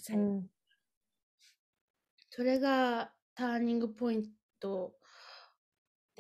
[2.30, 4.24] それがターニングポイン
[4.60, 4.94] ト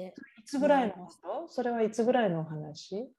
[0.02, 1.10] でいつぐらいの
[1.48, 3.10] それはいつぐらいのお話？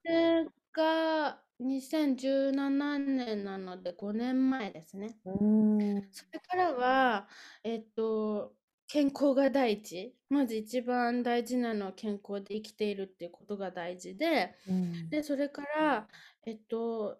[0.73, 5.15] が2017年なので5年前ですね。
[5.25, 7.27] うんそれからは、
[7.63, 8.53] えっと、
[8.87, 10.15] 健康が第一。
[10.29, 16.07] まず一番大事なのは健康で生きているっていうことが大事で、うんで、それから、
[16.45, 17.19] えっと、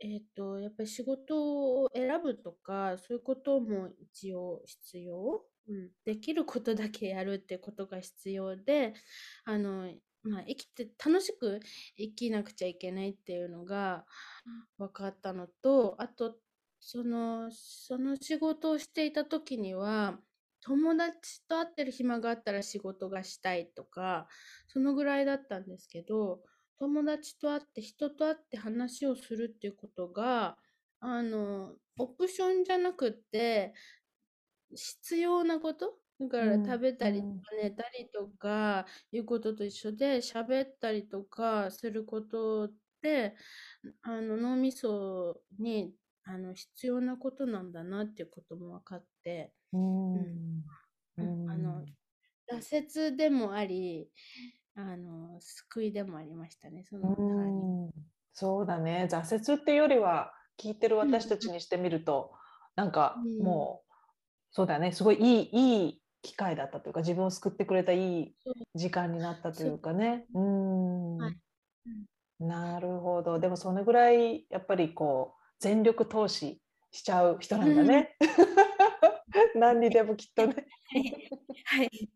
[0.00, 5.44] えっと、やっぱり仕事を選ぶとか、そういうことも一応必要。
[5.68, 8.94] うん、できることだけやるってことが必要で、
[9.44, 11.60] あの、まあ、生きて楽しく
[11.96, 14.04] 生きなくちゃいけないっていうのが
[14.78, 16.36] 分かったのと、あと、
[16.80, 20.18] その、その仕事をしていた時には、
[20.60, 24.28] 友達と会ってる暇があったら仕事がしたいとか、
[24.66, 26.42] そのぐらいだったんですけど、
[26.78, 30.56] 友達と会って人と会って話をするっていうことが、
[31.00, 33.74] あの、オプションじゃなくって、
[34.74, 35.94] 必要なこと？
[36.20, 37.22] だからうん食べたり
[37.60, 43.34] 寝たりとかいうことと一緒で喋ったりとかすることって
[44.02, 45.92] あの脳みそに
[46.24, 50.14] あの必要なことなんだなっていうことも分かって、うん。
[51.18, 51.50] うん。
[51.50, 51.84] あの
[52.52, 54.08] 挫折でもあり
[54.76, 57.90] あの救いでもありましたねそのうん
[58.32, 59.08] そうだね。
[59.10, 62.32] 挫折っていうよりは聞いてる私たちにしてみると、
[62.76, 63.44] なんかうん。
[63.44, 63.83] もう
[64.54, 64.92] そうだね。
[64.92, 68.34] すごいいいいい機会だったというか自分を救ってくれたいい
[68.76, 70.26] 時間になったというかね。
[70.32, 71.16] うん。
[71.18, 71.36] はい。
[72.38, 73.40] なるほど。
[73.40, 76.62] でもそのぐらいやっぱりこう全力投資
[76.92, 78.16] しちゃう人なんだね。
[79.56, 80.54] 何にでもきっとね。
[81.66, 82.08] はい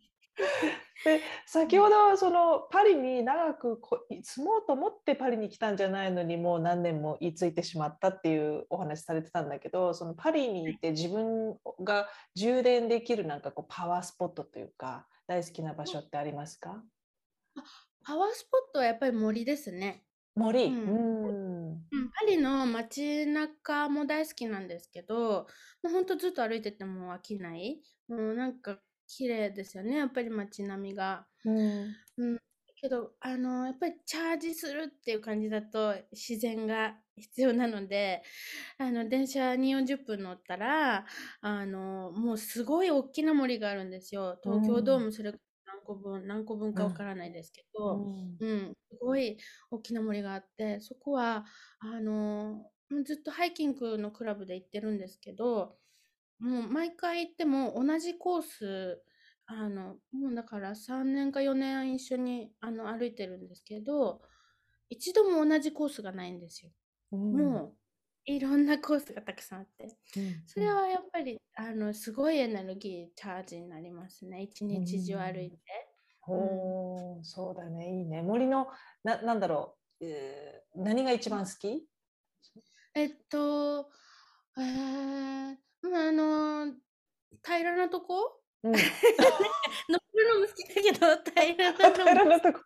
[1.05, 16.83] で先ほどそのパリに長くこ住もうと思ってパリに来たんじゃないのにもう何年も居ついてしまったっていうお話されてたんだけどそのパリにいて自分が充電できるなんかこうパワースポットというか大好きな場所ってありますか？
[18.05, 20.05] パワースポットはやっぱり森ですね。
[20.35, 25.47] 森、ううんんうん、パリの街中も大好きなんですけど、
[25.83, 27.83] もうほんとずっと歩いてても飽きない。
[28.09, 28.79] もうなんか
[29.09, 31.27] 綺麗ですよね、やっぱり街並みが。
[31.45, 31.97] うん。
[32.19, 32.39] うん、
[32.81, 38.23] けど、あの、やっぱりチャージするっていう感じだと自然が必要なので、
[38.79, 41.07] あの、電車に40分乗ったら、
[41.41, 44.39] あの、もうすごい大きな森があるんですよ。
[44.43, 45.33] 東京ドームそれ
[45.67, 48.37] 何個分、何個分かわからないですけど、うん。
[48.41, 49.39] うん、すごい
[49.71, 51.47] 大きな森があって、そこは、
[51.81, 52.71] あの、
[53.05, 55.77] ずっとハイキングのクラブで行ってるんですけど、
[56.41, 59.03] もう毎回行っても同じコース、
[59.47, 64.21] あの、もうだから3年か4年一緒にあの歩いてるんですけど、
[64.89, 66.71] 一度も同じコースがないんですよ。
[67.13, 67.75] うんもう、
[68.27, 69.85] いろんなコースがたくさんあって。
[70.17, 74.43] うんそれはやっぱり、あの、すごいエネルギーチャージになりますね。
[74.43, 75.59] 一日中歩いて。
[76.31, 78.69] おーそうだねいいね森の
[79.03, 81.89] ななんだろう、えー何が一番好き？
[82.95, 83.89] えっと、
[84.59, 85.57] えー、
[85.89, 86.75] まあ、あの、
[87.45, 88.41] 平らなとこ？
[88.63, 88.73] うん。
[89.89, 92.61] 登るのも好きだけど、平らな平らなとこ。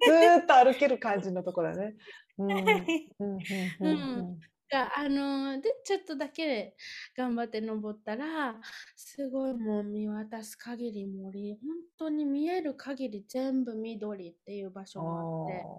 [0.00, 1.96] ずーっと歩ける感じのとこだね。
[2.38, 2.48] うん。
[3.20, 4.40] うんうんうんうん
[4.72, 6.74] が、あの、で、ちょっとだけ
[7.14, 8.60] 頑張って登ったら、
[8.96, 11.60] すごいもう見渡す限り森、本
[11.98, 15.70] 当に見える限り全部緑っていう場所もあって、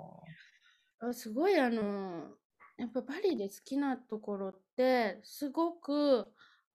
[1.00, 2.38] あすごいあの、
[2.78, 6.33] やっぱバリで好きなところって、すごく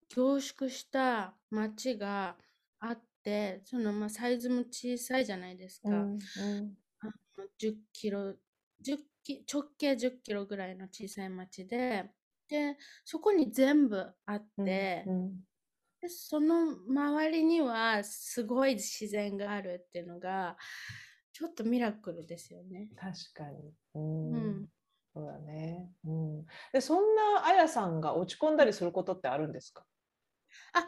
[0.08, 2.38] 凝縮した街が
[2.80, 5.90] あって、そのまあサイズも小さいじゃないですか。
[5.90, 6.76] うんうん
[7.58, 8.34] 10キロ、
[8.80, 12.10] 10キ直径10キロぐらいの小さい町で、
[12.48, 15.44] で、そこに全部あっうんて、うん
[16.00, 20.56] でその周りにはすごい自然があるっていうのが、
[21.32, 22.88] ちょっとミラクルですよね。
[22.96, 23.74] 確かに。
[23.94, 24.66] うんうん
[25.14, 25.90] そうだね。
[26.04, 29.84] うんでそんなあやさんが落ち込んだりすることってあるんですか？
[30.74, 30.86] あ、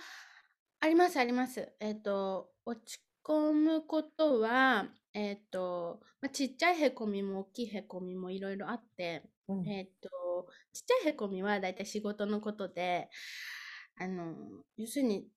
[0.80, 1.72] ありますあります。
[1.80, 10.08] えっと、落ち込むことは、えっと、まあ、ちっちゃいへこみも大きいへこみもいろいろあって、うんえっと、
[10.72, 13.08] ちっちゃいへこみはだいたい仕事のことで、
[13.98, 14.34] あの、
[14.76, 15.28] 要するに、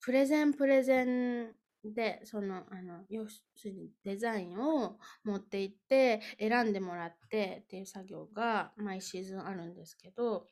[0.00, 1.52] プレゼンプレゼン
[1.84, 10.46] で、その、あの、要するにデザインを持って行って、選んでもらってっていう作業が毎シーズンあるんですけど、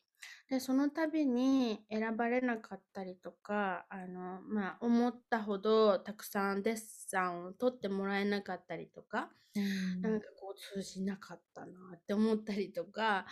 [0.48, 9.30] で、その度に選ばれなかったりとか、あの、まあ、思ったほどたくさんデッサンを取ってもらえなかったりとか、
[10.02, 13.26] なんかこう通じなかったなって思ったりとか、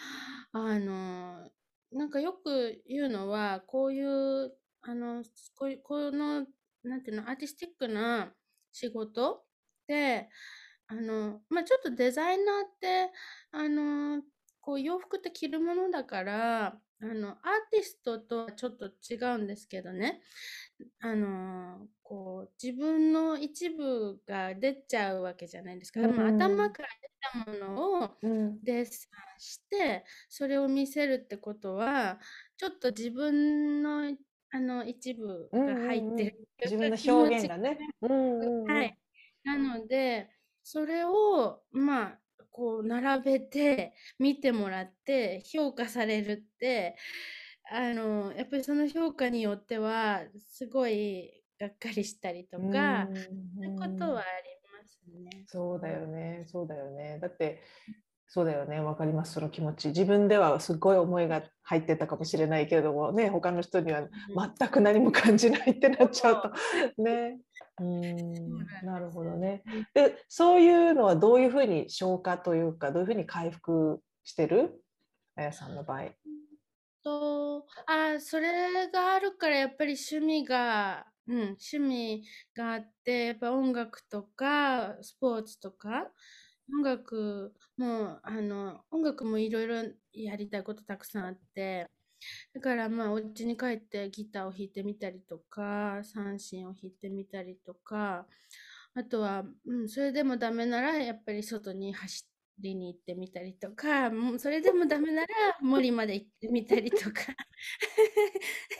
[0.52, 1.50] あの、
[1.92, 5.22] なんかよく言うのは、こういう、あの、
[5.56, 6.46] こういう、この、
[6.82, 8.32] なんていうの、アーティスティックな
[8.72, 9.44] 仕事
[9.86, 10.28] で、
[10.86, 13.10] あの、まあ、ちょっとデザイナーって、
[13.52, 14.22] あの、
[14.62, 16.66] こう洋服って着るものだから、
[17.02, 17.36] あの、アー
[17.72, 20.22] ティストとはちょっと違うんですけどね。
[21.00, 26.00] あの、こう、自分の一部が出ちゃうわけじゃないですか。
[26.08, 32.20] まあ、うん頭から出たものをうんデッサンして、それを見せるってことは、
[32.56, 34.16] ちょっと自分の、
[34.50, 36.48] あの、一部が入ってる。
[36.64, 37.78] 自分の表現がね。
[38.02, 38.98] うんうんうんはい。
[39.44, 40.30] なので、
[40.62, 42.21] それを、まあ、
[42.52, 46.96] こう、並べて、見てもらって、評価されるって、
[47.70, 53.30] あの、やっぱりその評価によっては、すごいがっかりしたりとか、うんそ
[53.62, 55.44] ういうことはありますね。
[55.46, 57.18] そうだよね、そうだよね。
[57.20, 57.62] だって、
[58.34, 59.88] そうだよね、わかります、その気持ち。
[59.88, 64.08] 自分ではすごい思いが入ってたかもしれないけれども、ね、他の人には
[64.58, 66.42] 全く何も感じないってなっちゃう
[66.96, 67.38] と、ね。
[67.78, 69.62] うん、なるほどね。
[69.92, 74.82] で、そういうのはどういうふうに消化というか、どういうふうに回復してる？
[75.36, 76.04] あやさんの場合。
[77.04, 82.24] と、あ、それがあるからやっぱり趣味が、うん、趣味
[82.56, 86.06] があって、やっぱ音楽とか、スポーツとか、
[86.70, 89.76] 音楽も、あの、音楽もいろいろ
[90.12, 91.88] やりたいことたくさんあって、
[92.54, 98.26] だからまあ、お家に帰ってギターを弾いてみたりとか、三振を弾いてみたりとか、
[98.94, 102.26] あとは、うん、それでもダメなら、やっぱり外に走
[102.60, 105.28] りに行ってみたりとか、もうそれでもダメなら
[105.62, 107.34] 森まで行ってみたりとか。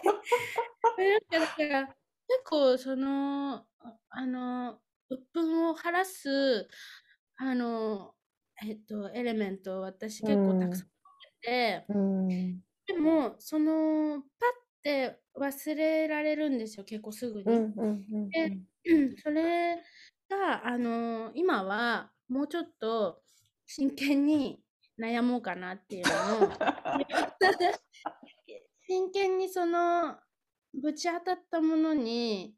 [0.99, 1.97] なんかだから、結
[2.47, 3.67] 構その、あ
[4.11, 6.69] あの、鬱憤を晴らす、
[7.37, 8.15] あの、
[8.63, 12.29] えっと、エレメントを私結構たくさん持ってて、うん、
[12.87, 17.45] でも、その、パッて忘れられるんですよ、結構すぐに。
[17.47, 19.17] うん、うん、うんでうん。
[19.17, 19.77] それ
[20.29, 23.23] が、あの今はもうちょっと
[23.67, 24.63] 真剣に
[24.99, 26.51] 悩もうかなっていうのを。
[28.89, 30.19] 真剣にその
[30.75, 32.55] ぶち当たったものに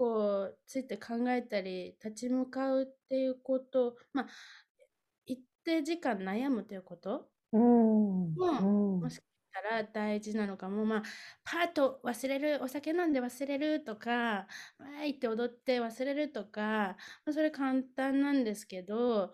[0.00, 4.28] こうついて考えたり立ち向かうっていうことまあ
[5.26, 7.30] 一定時間悩むということ？
[7.52, 8.24] うん。
[8.34, 11.02] も、うんもしかしたら大事なのかも、まあ、
[11.44, 14.46] パート忘れる、お酒飲んで忘れるとか、
[14.78, 19.32] わーいって踊って忘れるとか、まあ、それ簡単なんですけど、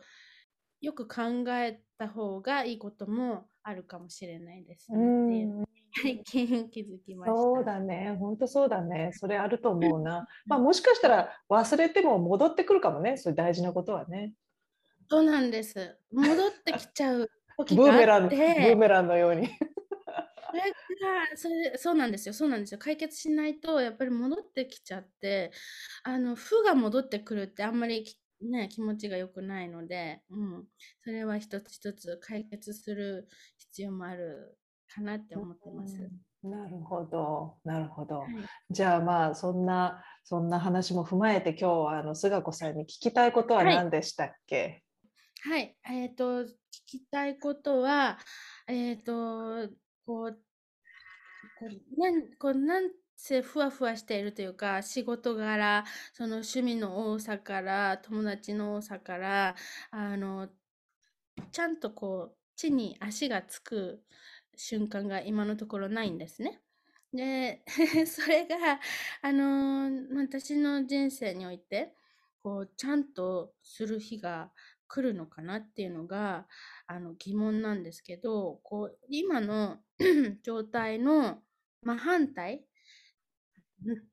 [0.87, 5.67] よく考えた方がいいこともあるかもしれないですうね。
[6.01, 7.37] 最近 気づきました。
[7.37, 8.17] そうだね。
[8.21, 9.11] 本当そうだね。
[9.13, 10.29] それあると思うな。
[10.47, 13.17] まあもしかしたら忘れても戻ってくるかもね。
[13.17, 14.35] そういう大事なことはね。
[15.11, 15.99] そうなんです。
[16.13, 17.29] 戻ってきちゃう
[17.59, 19.49] 時ブーメラン、 ブて、ーメランのように。
[19.49, 22.33] それが、それ、そうなんですよ。
[22.33, 22.79] そうなんですよ。
[22.79, 25.51] 解決しないと、やっぱり戻ってきちゃって、
[26.05, 30.65] あの、負が戻ってくるってあんまりきね、気持ちが良くないので、うん。
[31.03, 33.29] それは一つ一つ解決する
[33.59, 34.59] 必要もある
[34.89, 35.97] かなって思ってます。
[35.97, 36.11] うん
[36.43, 37.57] なるほど。
[37.65, 38.21] なるほど。
[38.21, 38.29] はい。
[38.71, 43.75] じゃあまあそんなそんな話も踏まえて今日はあの菅子さんに聞きたいことははい。
[43.75, 44.85] 何でしたっけ？
[45.43, 45.77] はい。
[45.91, 46.49] えっと、聞
[46.87, 48.19] きたいことは、
[48.69, 49.69] えっと、
[50.07, 50.39] こう、
[51.59, 52.95] こうなんこうなんせ
[53.43, 59.57] ふわふわしているというか、仕事柄、その趣味の多さから、友達の多さから、
[59.91, 60.49] あの、
[61.53, 64.03] ちゃんとこう、地に足がつく
[64.57, 66.61] 瞬間が今のところないんですね。
[67.13, 67.63] で、
[68.07, 68.81] それが、
[69.23, 71.95] あの、私の人生において、
[72.43, 74.53] こう、ちゃんとする日が
[74.89, 76.47] 来るのかなっていうのが、
[76.87, 79.79] あの、疑問なんですけど、こう、今の
[80.43, 81.43] 状態の
[81.83, 82.65] 真反対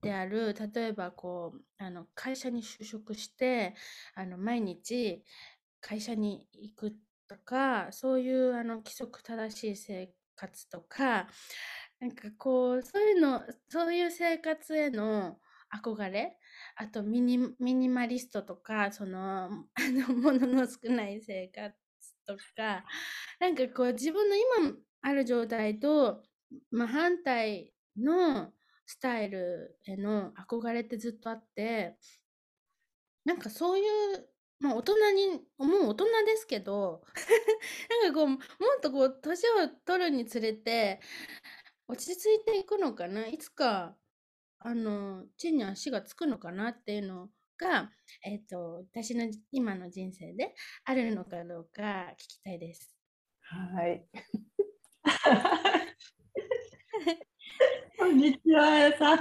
[0.01, 3.75] である、例えばこう、あの、会社に就職して、
[4.15, 5.23] あの、毎日
[5.81, 6.95] 会社に行く
[7.27, 11.27] とか、そういうあの規則正しい生活とか、
[11.99, 15.39] なんかこう、そういうの、そういう生活への
[15.83, 16.37] 憧れ、
[16.75, 19.45] あとミニ、ミニマリストとか、その、
[19.75, 21.75] あの、物のの少ない生活
[22.25, 22.85] とか、
[23.39, 26.23] なんかこう、自分の今ある状態と
[26.71, 28.53] 真反対の
[28.85, 31.97] スタイルへの憧れってずっとあって、
[33.25, 33.83] なんかそうい
[34.15, 34.29] う、
[34.59, 35.27] まあ大人に、
[35.57, 37.01] もう大人ですけど、
[38.01, 38.39] なんかこう、もっ
[38.81, 40.99] とこう、年を取るにつれて、
[41.87, 43.95] 落ち着いていくのかな、いつか、
[44.59, 47.91] あの、地に足がつくのかなっていうのが、
[48.23, 50.53] えっと、私の今の人生で
[50.85, 51.81] あるのかどうか
[52.13, 52.95] 聞きたいです。
[53.41, 54.05] はい。
[57.97, 59.17] こんにちは、あやさん。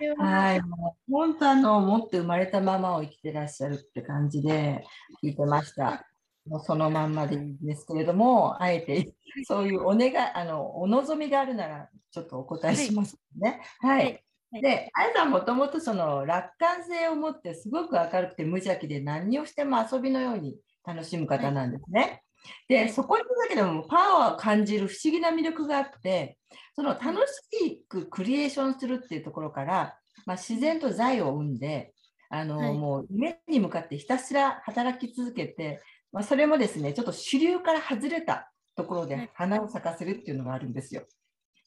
[0.00, 4.84] でははい、もう本当あの、持って生まれたままを生きてらっしゃるって感じで
[5.22, 6.06] 聞いてました。
[6.46, 9.14] もうそのまんまでいいんですけれども、あえて
[9.46, 13.60] そういうお願い、あの、お望みがあるなら、ちょっとお答えしますね。
[13.80, 14.20] ははい
[14.52, 14.60] い。
[14.60, 22.23] で、あやさんもともとその楽観性を持ってすごく明るくて無邪気で何をしても遊びのように楽しむ方なんですね。
[22.44, 26.38] はで、いそこにだけでもパワーを感じる不思議な魅力があって、
[26.74, 27.18] その楽
[27.50, 31.92] しくクリエーションするっていうところから、まあ、自然と財を生んで、
[32.30, 35.80] あの、はいもう夢に向かってひたすら働き続けて、
[36.12, 41.04] まあ、それもですね、ちょっと主流から外れたところで花を咲かせるっていうのがあるんですよ。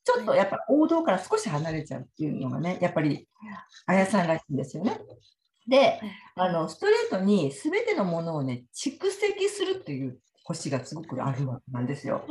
[0.04, 3.28] ちょっとやっぱ王道から少し離れちゃうっていうのがね、やっぱり、
[3.86, 5.00] あやさんらしいんですよね。
[5.68, 6.00] で、
[6.36, 10.18] あの、ストレートに全てのものをね、蓄積するっていう
[10.48, 12.26] 星がすごくあるわけなんですよ。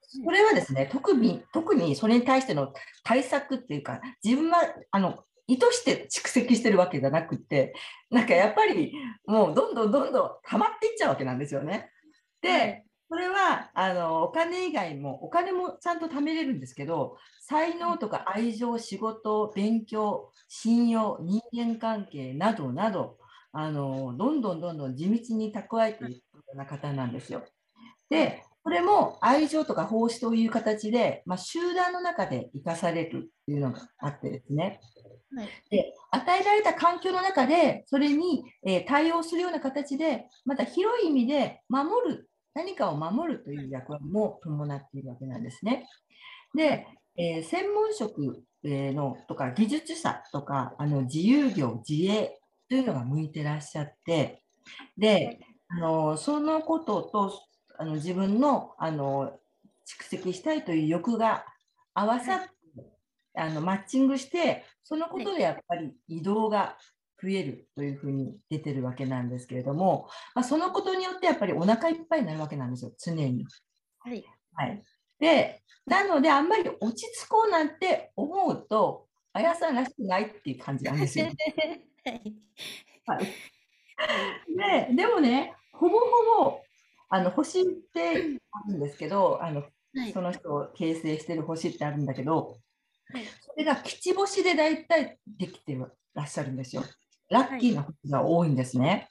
[0.00, 2.72] それはですね、特に、特にそれに対しての
[3.04, 4.58] 対策っていうか、自分は、
[4.90, 7.74] あの、意図して蓄積してるわけじゃなくて、
[8.10, 8.92] なんかやっぱり
[9.26, 11.90] もうどんどんどんどん溜まっていっちゃうわけなんですよね。
[12.40, 23.18] で、はいそれは、あの、お金以外も、お金もちゃんと貯めれるんですけど、才能とか愛情、仕事、勉強、信用、人間関係などなど、
[23.52, 27.44] あの、どんどんどんどん地道に蓄えていくような方なんですよ。
[28.10, 34.80] で、これも愛情とか奉仕という形で、まあ、集団の中で生かされるっていうのがあってですね。
[35.34, 45.88] はいで、与えられた環境の中で、それに、えー対応するような形で、また広い意味で守る、何かを守るという役割も伴っているわけなんですね。
[46.54, 46.86] で、
[47.16, 52.38] えー専門職えーのとか技術者とかあの自由業、自営
[52.68, 54.42] というのが向いてらっしゃって、
[54.98, 55.40] で、
[55.74, 57.32] あのそのことと
[57.78, 59.32] あの自分のあの
[59.86, 61.44] 蓄積したいという欲が
[61.94, 62.48] 合わさって、
[63.34, 66.76] あのマッチングして、そのことでやっぱり移動が
[67.22, 73.46] 増えるというふうに出てるわけなんですけれども、まあ、そのことによってやっぱりお腹いっぱいになるわけなんですよ、常に。
[74.00, 74.24] はい。
[74.54, 74.82] はい。
[75.18, 81.26] で、なので、あんまり落ち着こうなんて思うと、あやさんらしくないっていう感じなんですよ。
[82.04, 82.22] はい。
[83.06, 83.61] はい
[84.88, 86.60] ででもね、ほぼほぼ
[87.08, 89.64] あの星ってあるんですけど、あの
[89.94, 90.12] はい。
[90.12, 92.56] その人を形成してる星ってあるんだけど、
[93.12, 93.24] はい。
[93.40, 95.78] それが吉星で大体できて
[96.14, 96.82] らっしゃるんですよ。
[97.30, 99.08] ラッキーな星が多いんですね。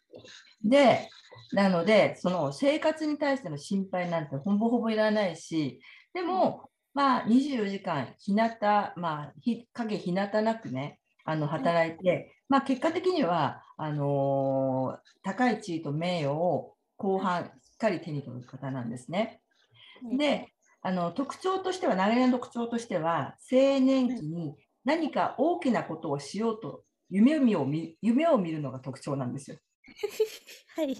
[0.64, 1.08] で、
[1.54, 5.82] なので、その生活に対しての心配なんてほぼほぼいらないし、
[6.14, 8.50] でも、まあ、24時間、日向、
[8.96, 19.42] まあ、日影日向なくね、あの働いて、まあ、結果的にはあのー高い地位と名誉を後半しっかり手に取る方なんですね。
[20.18, 29.58] で、あの特徴としては、流れの特徴としては、青年期に何か大きなことをしようと夢を見を見夢を見るのが特徴なんですよ。
[30.76, 30.96] はい。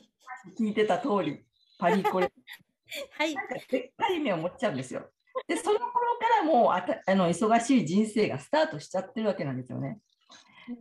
[0.60, 1.46] 聞いてた通り、
[1.78, 2.32] パリコレ。
[3.14, 3.36] はい。
[3.36, 5.08] なんかでっかい夢を持っちゃうんですよ。
[5.48, 10.00] で、その頃からもうあたあの忙しい人生がスタートしちゃってるわけなんですよね。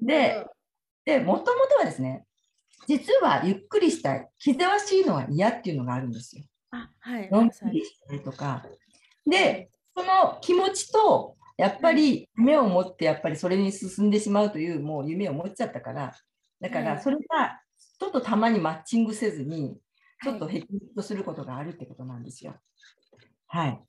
[0.00, 0.46] で、
[1.10, 2.24] で、もともとはですね、
[2.86, 6.44] 実はゆっくりしたい、気ぜわしいのは嫌っていうのがあるんですよ。
[6.70, 7.28] あ、はい。
[7.30, 8.64] のんびりしたいとか。
[9.28, 16.14] で、その気持ちと、やっぱり夢を持って、やっぱりそれに進んでしまうという、もう夢を持っちゃったから、
[16.60, 17.60] だかはいらそれが
[17.98, 19.76] ちょっとたまにマッチングせずに、
[20.22, 22.54] ちょっとはいヘキッとすることがあるってことなんですよ。
[23.48, 23.80] はい。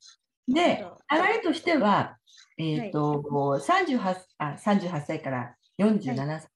[0.48, 2.16] で流れとしては、
[2.58, 3.22] えっ、と、
[3.64, 6.51] 38, あ38歳から47歳。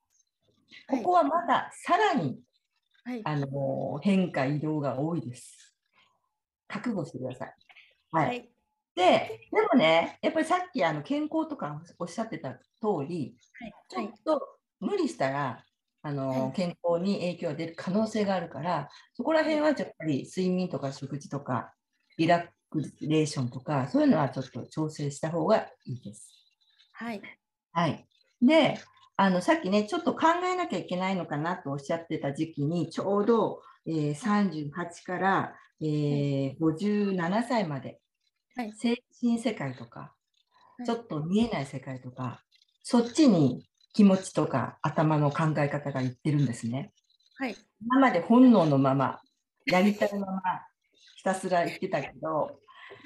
[0.89, 2.41] はいここはまださらに
[3.05, 3.23] はい。
[3.25, 5.77] あの変化、移動が多いです。
[6.69, 7.55] 覚悟してください。
[8.13, 8.27] はい。
[8.27, 8.53] はい。
[8.95, 13.37] で、でもね、やっぱりさっきあの健康とかおっしゃってた通り、
[13.89, 14.13] ちはいょっ。
[14.25, 15.65] と無理したら、
[16.03, 21.75] あのはい健康に影響が出る可能性があるから、そこら辺はやっぱり睡眠とか食事とか、
[22.19, 26.33] リラクレーションとか、そういうのはちょっと調整した方がいいです。
[26.93, 27.23] はい。
[27.73, 28.07] はい。
[28.41, 28.79] で、
[29.19, 34.71] あのさっきね、ちょっと考えなきゃいけないのかなとおっしゃってた時期に、ちょうど、えー38
[35.05, 37.99] から、えー57歳まで、
[38.55, 40.07] はい精神世界とか、は
[40.85, 42.43] いちょっと見えない世界とか、
[42.83, 46.93] そっちに気持ちとか頭の考え方がいってるんですね。
[47.39, 47.57] はい。
[47.81, 49.21] 今まで本能のまま、
[49.65, 50.43] やりたいまま、
[51.17, 52.51] ひたすら言ってたけど、は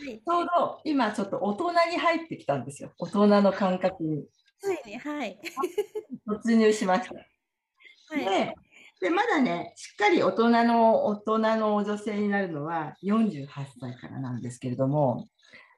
[0.04, 0.18] い。
[0.18, 2.90] ちょうど今ちょっと大人に入ってきたんですよ。
[2.98, 5.40] 大人の感覚についに、はい。
[6.28, 7.14] 突入しました。
[7.14, 8.24] はい。
[8.24, 8.54] で
[9.00, 13.46] でまだね、しっかり大人の大人の女性になるのは48
[13.80, 15.26] 歳からなんですけれども、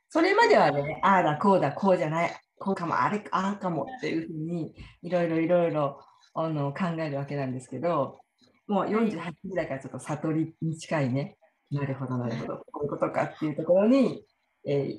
[0.08, 6.00] それまではね、ああだこうだこうじゃない、こうかも、あれああかもっていうふうにいろいろいろいろ
[6.34, 8.18] あの考えるわけなんですけど、
[8.66, 11.36] もう48ぐらいからちょっと悟りに近いね、
[11.70, 14.24] なるほどなるほど、こういうことかっていうところに、
[14.66, 14.98] えー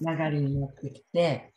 [0.00, 1.52] 流れになってきて、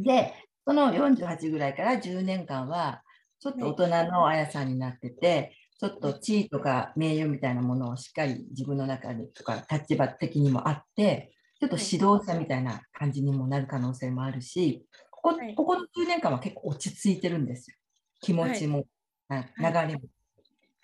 [0.00, 0.34] で、
[0.68, 3.00] その48ぐらいから10年間は、
[3.40, 17.76] ちょっと大人のあやさんになってて、ちょっと地位とか名誉みたいなものをしっかり自分の中でとか立場的にもあって、ちょっと指導者みたいな感じにもなる可能性もあるし、ここはいここの10年間は結構落ち着いてるんですよ。
[18.20, 18.84] 気持ちも、
[19.30, 19.72] な流れも。
[19.72, 20.00] はい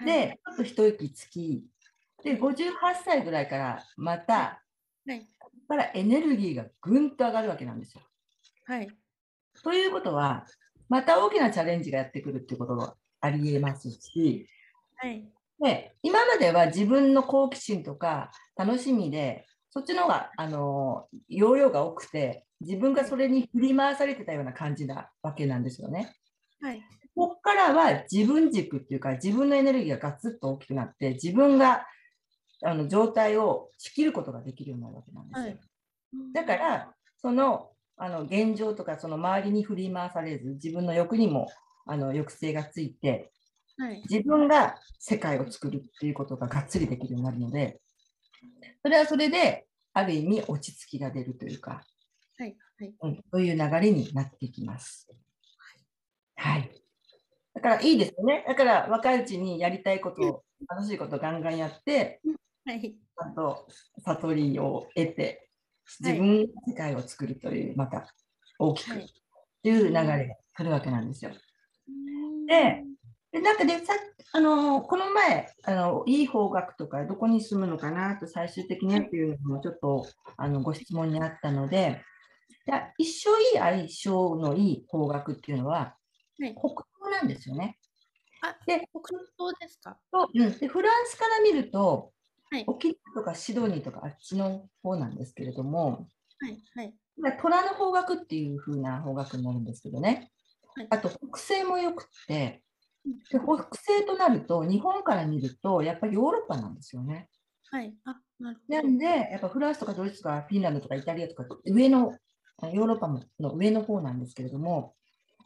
[0.07, 1.63] で、ちょっと一息つき、
[2.25, 2.73] で、58
[3.05, 4.63] 歳ぐらいからまた、
[5.07, 5.29] はい。
[5.39, 8.03] ここからエネルギーがぐんと上がるわけなんですよ。
[8.65, 8.89] はい。
[9.63, 10.47] ということは、
[10.89, 14.47] また大きなチャレンジがやってくるっていうことがありえますし、
[14.97, 15.29] はい。
[15.61, 26.15] で今までは自分の好奇心とか楽しみで、そっちの方が、あの容量が多くて、自分がそれに振り回されてたような感じなわけなんですよね。
[26.61, 26.83] はい。
[27.17, 31.87] ここからは自分軸っていうか、自分のエネルギーがガツッと大きくなって、自分が
[32.63, 35.45] あの状態を仕切ることができるようになるわけなんですよ。
[35.47, 35.59] はい
[36.33, 41.49] だか、ら、そのあの現状とか、その周りに振り回されず、自分の欲にも
[41.87, 43.31] あの抑制がついて、
[43.77, 44.03] はい。
[44.09, 47.81] 自分が世界を作るっていうことががっつりできるようになるので、
[48.83, 49.67] それはそれで、
[49.97, 51.85] ある意味落ち着きが出るというか、
[52.37, 52.57] はい。
[52.79, 52.95] はい。
[53.01, 55.09] うん、そういう流れになってきます。
[56.37, 56.71] はい。
[57.55, 58.45] だからいいですよね。
[58.47, 62.21] だから若いうちにやりたいこと、楽しいことガンガンやって、
[62.65, 62.81] はい。
[62.81, 63.69] ちゃんと
[64.05, 65.39] 悟りを得て、はい
[66.01, 68.07] 自分の世界を作るという、また
[68.59, 69.07] 大きくはい。
[69.63, 70.07] という流れが
[70.57, 71.31] 来るわけなんですよ。
[72.47, 72.85] で
[73.33, 73.95] でなんかね、さ
[74.33, 80.07] あのこの前あの、いい方角とか、どこに住むのかなと最終的にっていうのもちょっと
[80.37, 82.01] あのご質問にあったので、
[82.67, 85.97] じゃあ一生いい相性のいい方角っていうのは、
[86.39, 86.55] はい。
[86.55, 87.79] 北東なんですよね。
[88.43, 89.99] あ、で北東ですか？
[90.13, 92.13] とうん、でフランスから見ると、
[92.55, 92.65] はい。
[92.69, 96.07] 沖縄とかシドニーとかあっちの方なんですけれども、
[96.39, 96.63] はい。
[96.77, 96.95] はい。
[97.19, 100.31] まあ虎の方角っていう風な方角になるんですけどね。
[100.77, 102.63] はいあと北西もよくって、
[103.31, 107.29] で北西となると、日本から見ると、やっぱりヨーロッパなんですよね。
[107.71, 107.95] はい。
[108.05, 108.83] あ、なるほど。
[108.83, 112.13] なんで、やっぱフランスとかドイツとかフィンランドとかイタリアとか上の、
[112.63, 113.21] ヨーロッパの
[113.55, 114.95] 上の方なんですけれども、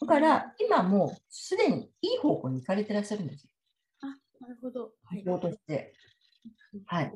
[0.01, 3.51] だから今もうすでにいい方向に行かれてらっしゃるんですよ。
[4.03, 4.07] あ、
[4.41, 4.93] なるほど。
[5.05, 5.25] はい。
[5.25, 5.95] 情として。
[6.87, 7.13] はい。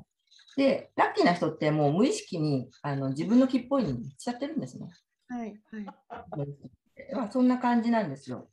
[0.56, 4.88] で、ラッキーな人ってもう無意識にあの自分の切符に行っちゃってるんですね。
[5.28, 5.54] はい。
[5.70, 5.86] はい。
[7.14, 8.48] まあ、そんな感じなんですよ。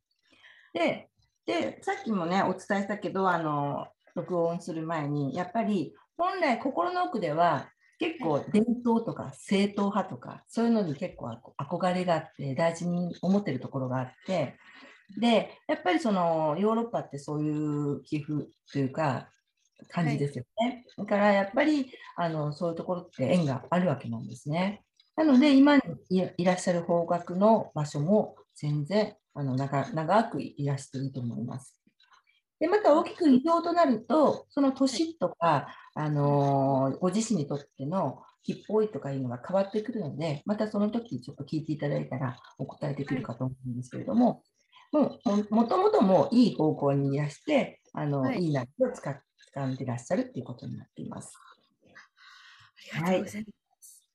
[0.74, 1.10] で、
[1.46, 7.70] でさっきもね、お伝えしたけど、あの録音する前に、やっぱり本来心の奥では
[8.00, 14.58] 結構伝統とか正統派とか、そういうのに結構憧れがあって、大事に思ってるところがあって、
[15.18, 19.30] で、やっぱりそのヨーロッパってそういう寄付というか、
[19.88, 20.86] 感じですよね。
[20.98, 24.84] だからやっぱりあのそういうところって縁があるわけなんですね。
[25.16, 25.84] なので、今に
[26.38, 31.80] いらっしゃる方角の場所も全然あの長長くいらしていいと思います。
[32.60, 44.44] で、また大きく異常となると、その年とか、あのーご自身にとっての吉報いとかいうのが変わってくるので、またその時ちょっと聞いていただいたらお答えできるかと思うんですけれども、
[44.92, 49.18] もうももともともういい方向にいらして、あの、はいい、いナビを使っ
[49.56, 51.34] 掴んでいらっしゃるっていうことになっています。
[52.94, 53.48] ありがとうございま
[53.82, 54.10] す。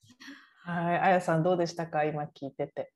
[0.64, 2.04] はい、あやさんどうでしたか？
[2.04, 2.92] 今聞いてて。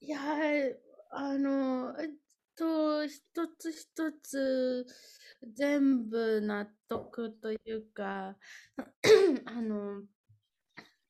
[0.00, 0.74] い、やー、
[1.10, 2.10] あの、えっ
[2.56, 4.86] と、一つ一つ
[5.56, 8.36] 全部納得というか、
[9.46, 10.02] あの、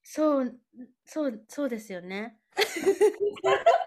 [0.02, 0.58] そう、
[1.04, 2.38] そう、そうですよね。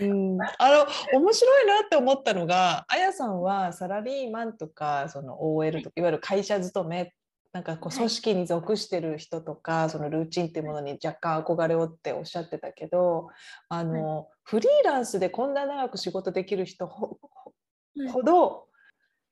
[0.00, 6.00] うん、あの面白いなって思ったのがあやさんはサラリーマンとかその OL とかい。
[6.00, 7.12] わゆる会社勤め
[7.54, 7.98] なんかこうはい。
[7.98, 13.28] 組織に属してる人とか、そのルーチンっていうものに若干憧れをっておっしゃってたけど
[13.68, 17.18] あの、フリーランスでこんな長く仕事できる人ほ
[18.24, 18.66] ど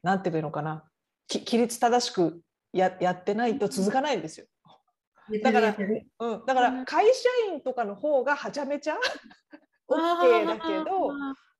[0.04, 0.84] なんていうのかな
[1.26, 2.40] き規律正しく
[2.72, 4.46] ややってないと続かないんですよ。
[5.42, 5.76] だから
[6.18, 8.96] うん、だから会社員とかの方がはちゃめちゃ
[9.94, 11.10] OK だけど。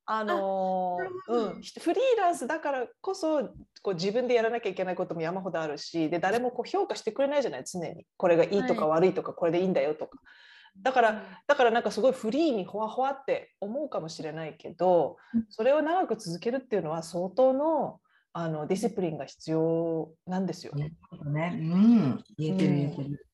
[0.05, 3.51] あのうん、ひフリーランスだからこそ
[3.83, 10.19] こう自分でやらなきゃいけないことも山ほどあるしで誰もこう評価してくれないじゃない常にこれがいいとか悪いとかこれでいいんだよとか
[10.83, 18.01] だからだからなんかすごいフリーにほわほわって思うかもしれないけどうんそれを長く続けるっていうのは相当の
[18.35, 20.73] あのディシプリンが必要なんですよ。
[20.75, 20.95] ね。
[21.13, 22.25] うん。
[22.39, 23.27] 言えてる言えてる。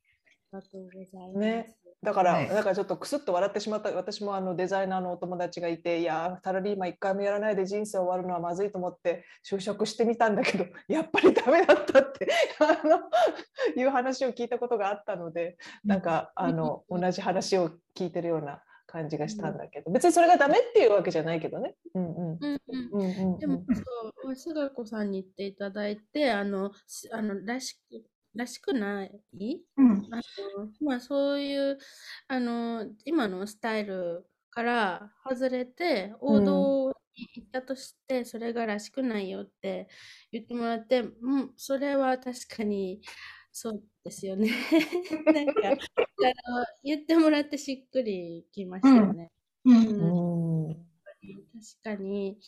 [0.52, 1.38] ありがとうございます。
[1.38, 2.48] ねだから、はい。
[2.48, 12.28] だからちょっとクスッと笑ってしまった私もあのデザイナーのお友達がいていやサラリーマン一回もやらないで人生終わるのはまずいと思って就職してみたんだけど やっぱりダメだったって
[12.60, 13.00] あの
[13.76, 21.74] いう話を聞いたことがあったのでなんかあの同じ話を聞いてるような感じがしたんだけど別にそれがダメっていうわけじゃないけどね。
[21.94, 22.38] うんうん。
[22.40, 22.88] うんうん。
[22.90, 23.32] うんうん。
[23.32, 23.62] うんでも、
[24.24, 28.02] そう、菅子さんに言っていただいて、あの、しあのらしく、
[28.38, 29.20] らしくない？
[29.76, 30.08] うん。
[30.10, 30.16] あ
[30.58, 31.78] の、まあ、そういう、
[32.28, 39.88] あの、今のスタイルから外れて、王道に行ったとして、それがらしくないよって
[40.32, 43.00] 言ってもらって、うん、それは確かに、
[43.52, 44.50] そうですよね。
[45.26, 45.76] なんか、あの、
[46.84, 49.32] 言ってもらってしっくりきましたよね。
[49.64, 49.76] うん。
[49.76, 50.47] うん
[51.84, 52.38] 確かに、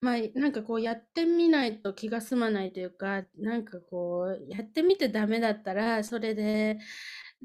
[0.00, 6.78] まあ、なんかこうやってみないと気が済まないというか、なんかこう、やってみてダメだったら、それで、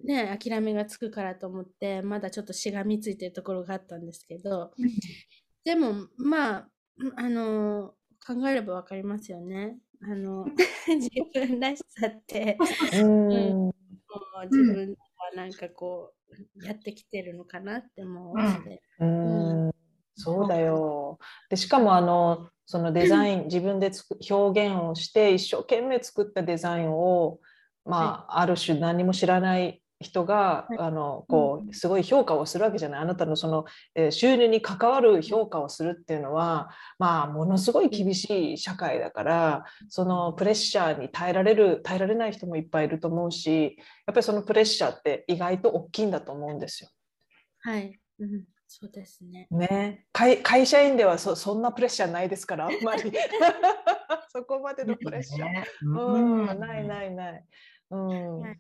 [0.04, 4.72] ね、諦めがつくからと思って、まだちょっとしがみついてるところがあったんですけど、
[5.64, 6.70] でも、まあ、
[7.16, 7.94] あの、
[8.26, 9.78] 考えればわかりますよね。
[10.02, 10.46] あの、
[10.88, 12.58] 自分らしさって、
[12.94, 13.30] うん。
[13.30, 13.74] も
[14.44, 16.14] う自分はなんかこ
[16.58, 18.82] う、やってきてるのかなって思って。
[19.00, 19.79] うん
[20.20, 21.20] そうだよ。
[21.50, 27.40] でしかもあのそのデザイン自分でつく表現をして一生懸命作ったデザインを
[27.86, 30.78] まあ、ある種何も知らない人が、はい。
[30.80, 33.02] あのこうすごい評価をするわけじゃない。
[33.02, 33.66] あなたのその、
[33.96, 46.90] えー収入に関わる評価をするっていうのはまあものすごい厳しい社会だからそのプレッシャーに耐えられる耐えられない人もいっぱいいると思うしやっぱりそのプレッシャーって意外と大きいんだと思うんですよ。
[47.62, 49.48] はい、うん、そうですね。
[49.50, 53.12] ね、会会社員ではそそんなプレッシャーないですからあんまり。
[54.32, 55.66] そこまでのプレッシャー、ね。
[55.82, 57.46] うん、ないないない、
[57.90, 58.40] うん。
[58.42, 58.60] はい、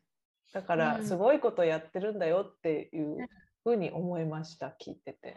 [0.52, 1.06] だからうん。
[1.06, 3.18] すごいことやってるんだよっていう
[3.64, 5.36] ふうに思いました聞いてて、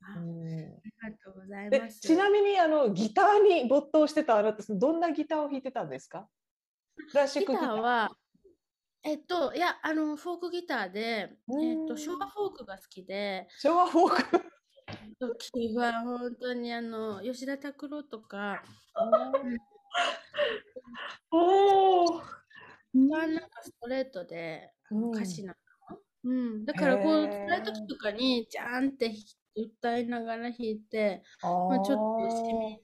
[0.00, 2.00] あうん、ありがとうございでます。
[2.00, 6.26] ちなみにあのギターに没頭してたあなたどんなギターを弾いてたんですか？
[7.10, 7.68] クラシックギター。
[7.76, 8.10] ーは、
[9.04, 14.52] えっと、いや、あの、フォークギターで、うんえっと、昭和フォークが好きで、昭和フォーク。
[15.18, 18.62] 時は本当にあの吉田拓郎とか、
[21.30, 22.06] おお。
[22.16, 22.22] は
[22.94, 25.98] なんかストレートで歌詞なの。
[26.24, 29.12] うん、だからこう辛い時とかにジャーンって
[29.56, 32.80] 歌いながら弾いて、まあ、ちょっとしみ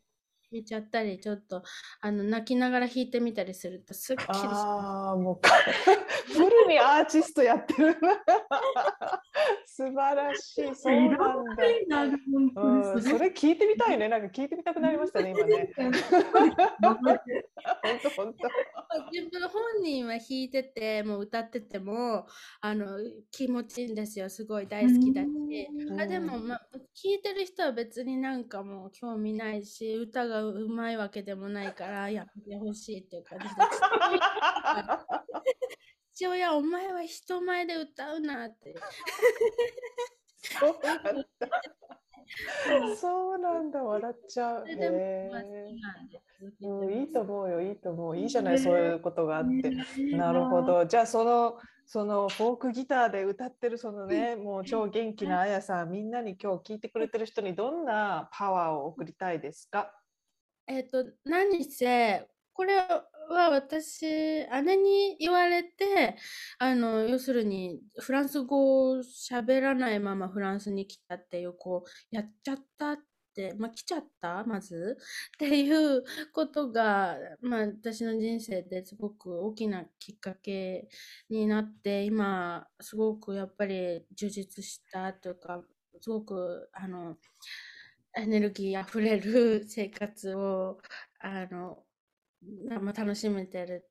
[0.51, 1.63] 弾いちゃったりちょっと
[2.01, 4.27] あの泣きながら弾いてみたりするとすっきり。
[4.29, 7.97] ああ、もうフルにアーティストやってる。
[9.79, 10.75] 素晴らしい。
[10.75, 10.93] そう
[11.87, 12.11] なん
[12.53, 12.63] だ。
[12.63, 14.09] うん、それ聞いてみたいね。
[14.09, 15.73] なんか聞いてみたくなりましたね、今ね。
[16.83, 16.99] 本
[18.03, 18.49] 当本当。
[19.13, 22.27] 自分本人は弾いててもう歌ってても
[22.61, 22.99] あの
[23.31, 26.63] 気持ちいいんですよすごい大好きだし、うんあでも、ま、聴
[27.05, 33.51] いてる人は別になんかもう興味ないし歌がうまいわけでもないからやってほしいっていう感じで
[36.19, 38.75] 父親お前は人前で歌うなって
[40.43, 42.97] そうなんだ。
[42.97, 43.83] そうなんだ。
[43.85, 44.63] 笑っちゃう。
[44.63, 44.97] それでも
[45.31, 48.19] まあ好へきなんで続けてえうん、いいと思うよ、いいと思う。
[48.19, 49.71] いいじゃない、そういうことがあって。
[49.71, 50.63] ななるほ。
[50.63, 50.87] ど。
[50.87, 59.95] じゃあそのそのフォークギターで歌ってるそのね、もう超元気なあやさん、みんなに今日聞いてくれてる人にどんなパワーを送りたいですか？
[60.67, 62.75] えっ、と、何せ、これ
[63.35, 66.17] は私、姉に言われて、
[66.59, 72.99] あの、要するに、フランス語を喋らないままフランスに来たっていう、こう、やっちゃったっ
[73.35, 74.45] て、まあ、来ちゃった？
[74.45, 74.97] まず？
[75.37, 76.03] っていう
[76.33, 80.89] ことが、まあ、私の人生ですごく大きなきっかけ
[81.31, 85.63] になって、今、すごくやっぱり充実したというか、
[86.01, 87.17] すごく、あの、
[88.17, 90.81] エネルギーあふれる生活を
[91.21, 91.85] あの、
[92.81, 93.89] ま、楽しめてる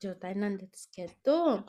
[0.00, 1.64] 状態なんですけど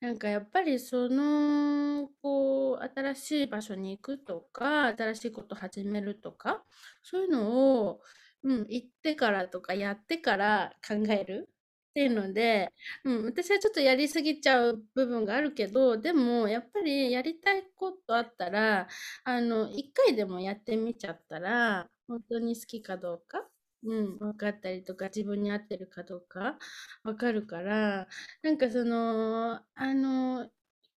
[0.00, 6.62] なんかやっぱりそのこう新しい場所に行くとか新しいこと始めるとか
[7.02, 8.00] そういうのを、
[8.42, 11.48] うん、行ってからとかやってから考える
[11.90, 12.72] っていうので、
[13.04, 18.88] うん、私はちょっとやりすぎちゃう部分があるけどでもやっぱりやりたいことあったら
[19.24, 23.46] あの一回でもやってみちゃったら本当に好きかどうか、
[23.84, 26.58] うん、分かったりとか自分に合ってるかどうか
[27.02, 28.08] 分かるから
[28.42, 30.48] なんかそのあの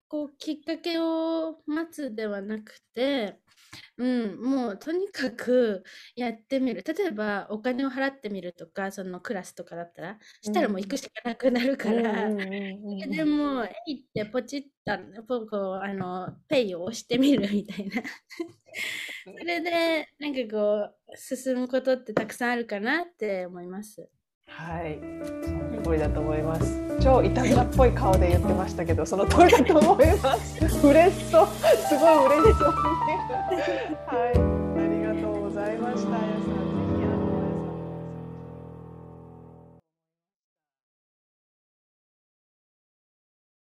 [0.08, 3.40] こうきっかけを待つではなくて、
[3.98, 5.84] うん、もうとにかく
[6.16, 12.28] やってみる例えばお金を払ってみるとかそのクラスとかだったらしたらもう行くしかなくなるから。
[12.28, 18.04] うんうんうんうんそれでもう、行ってポチった、ポこう、あの、ペイを押してみるみたいな。
[19.40, 24.10] それで、なんかこう、進むことってたくさんあるかなって思います。
[24.48, 25.00] はい、
[25.46, 26.82] その通りだと思います。
[27.00, 30.60] 超いたずらっぽい顔で言ってましたけど、その通りだと思います。
[30.86, 31.48] 嬉しそう、
[31.88, 32.78] すごい嬉しそうに。
[34.06, 34.57] はい。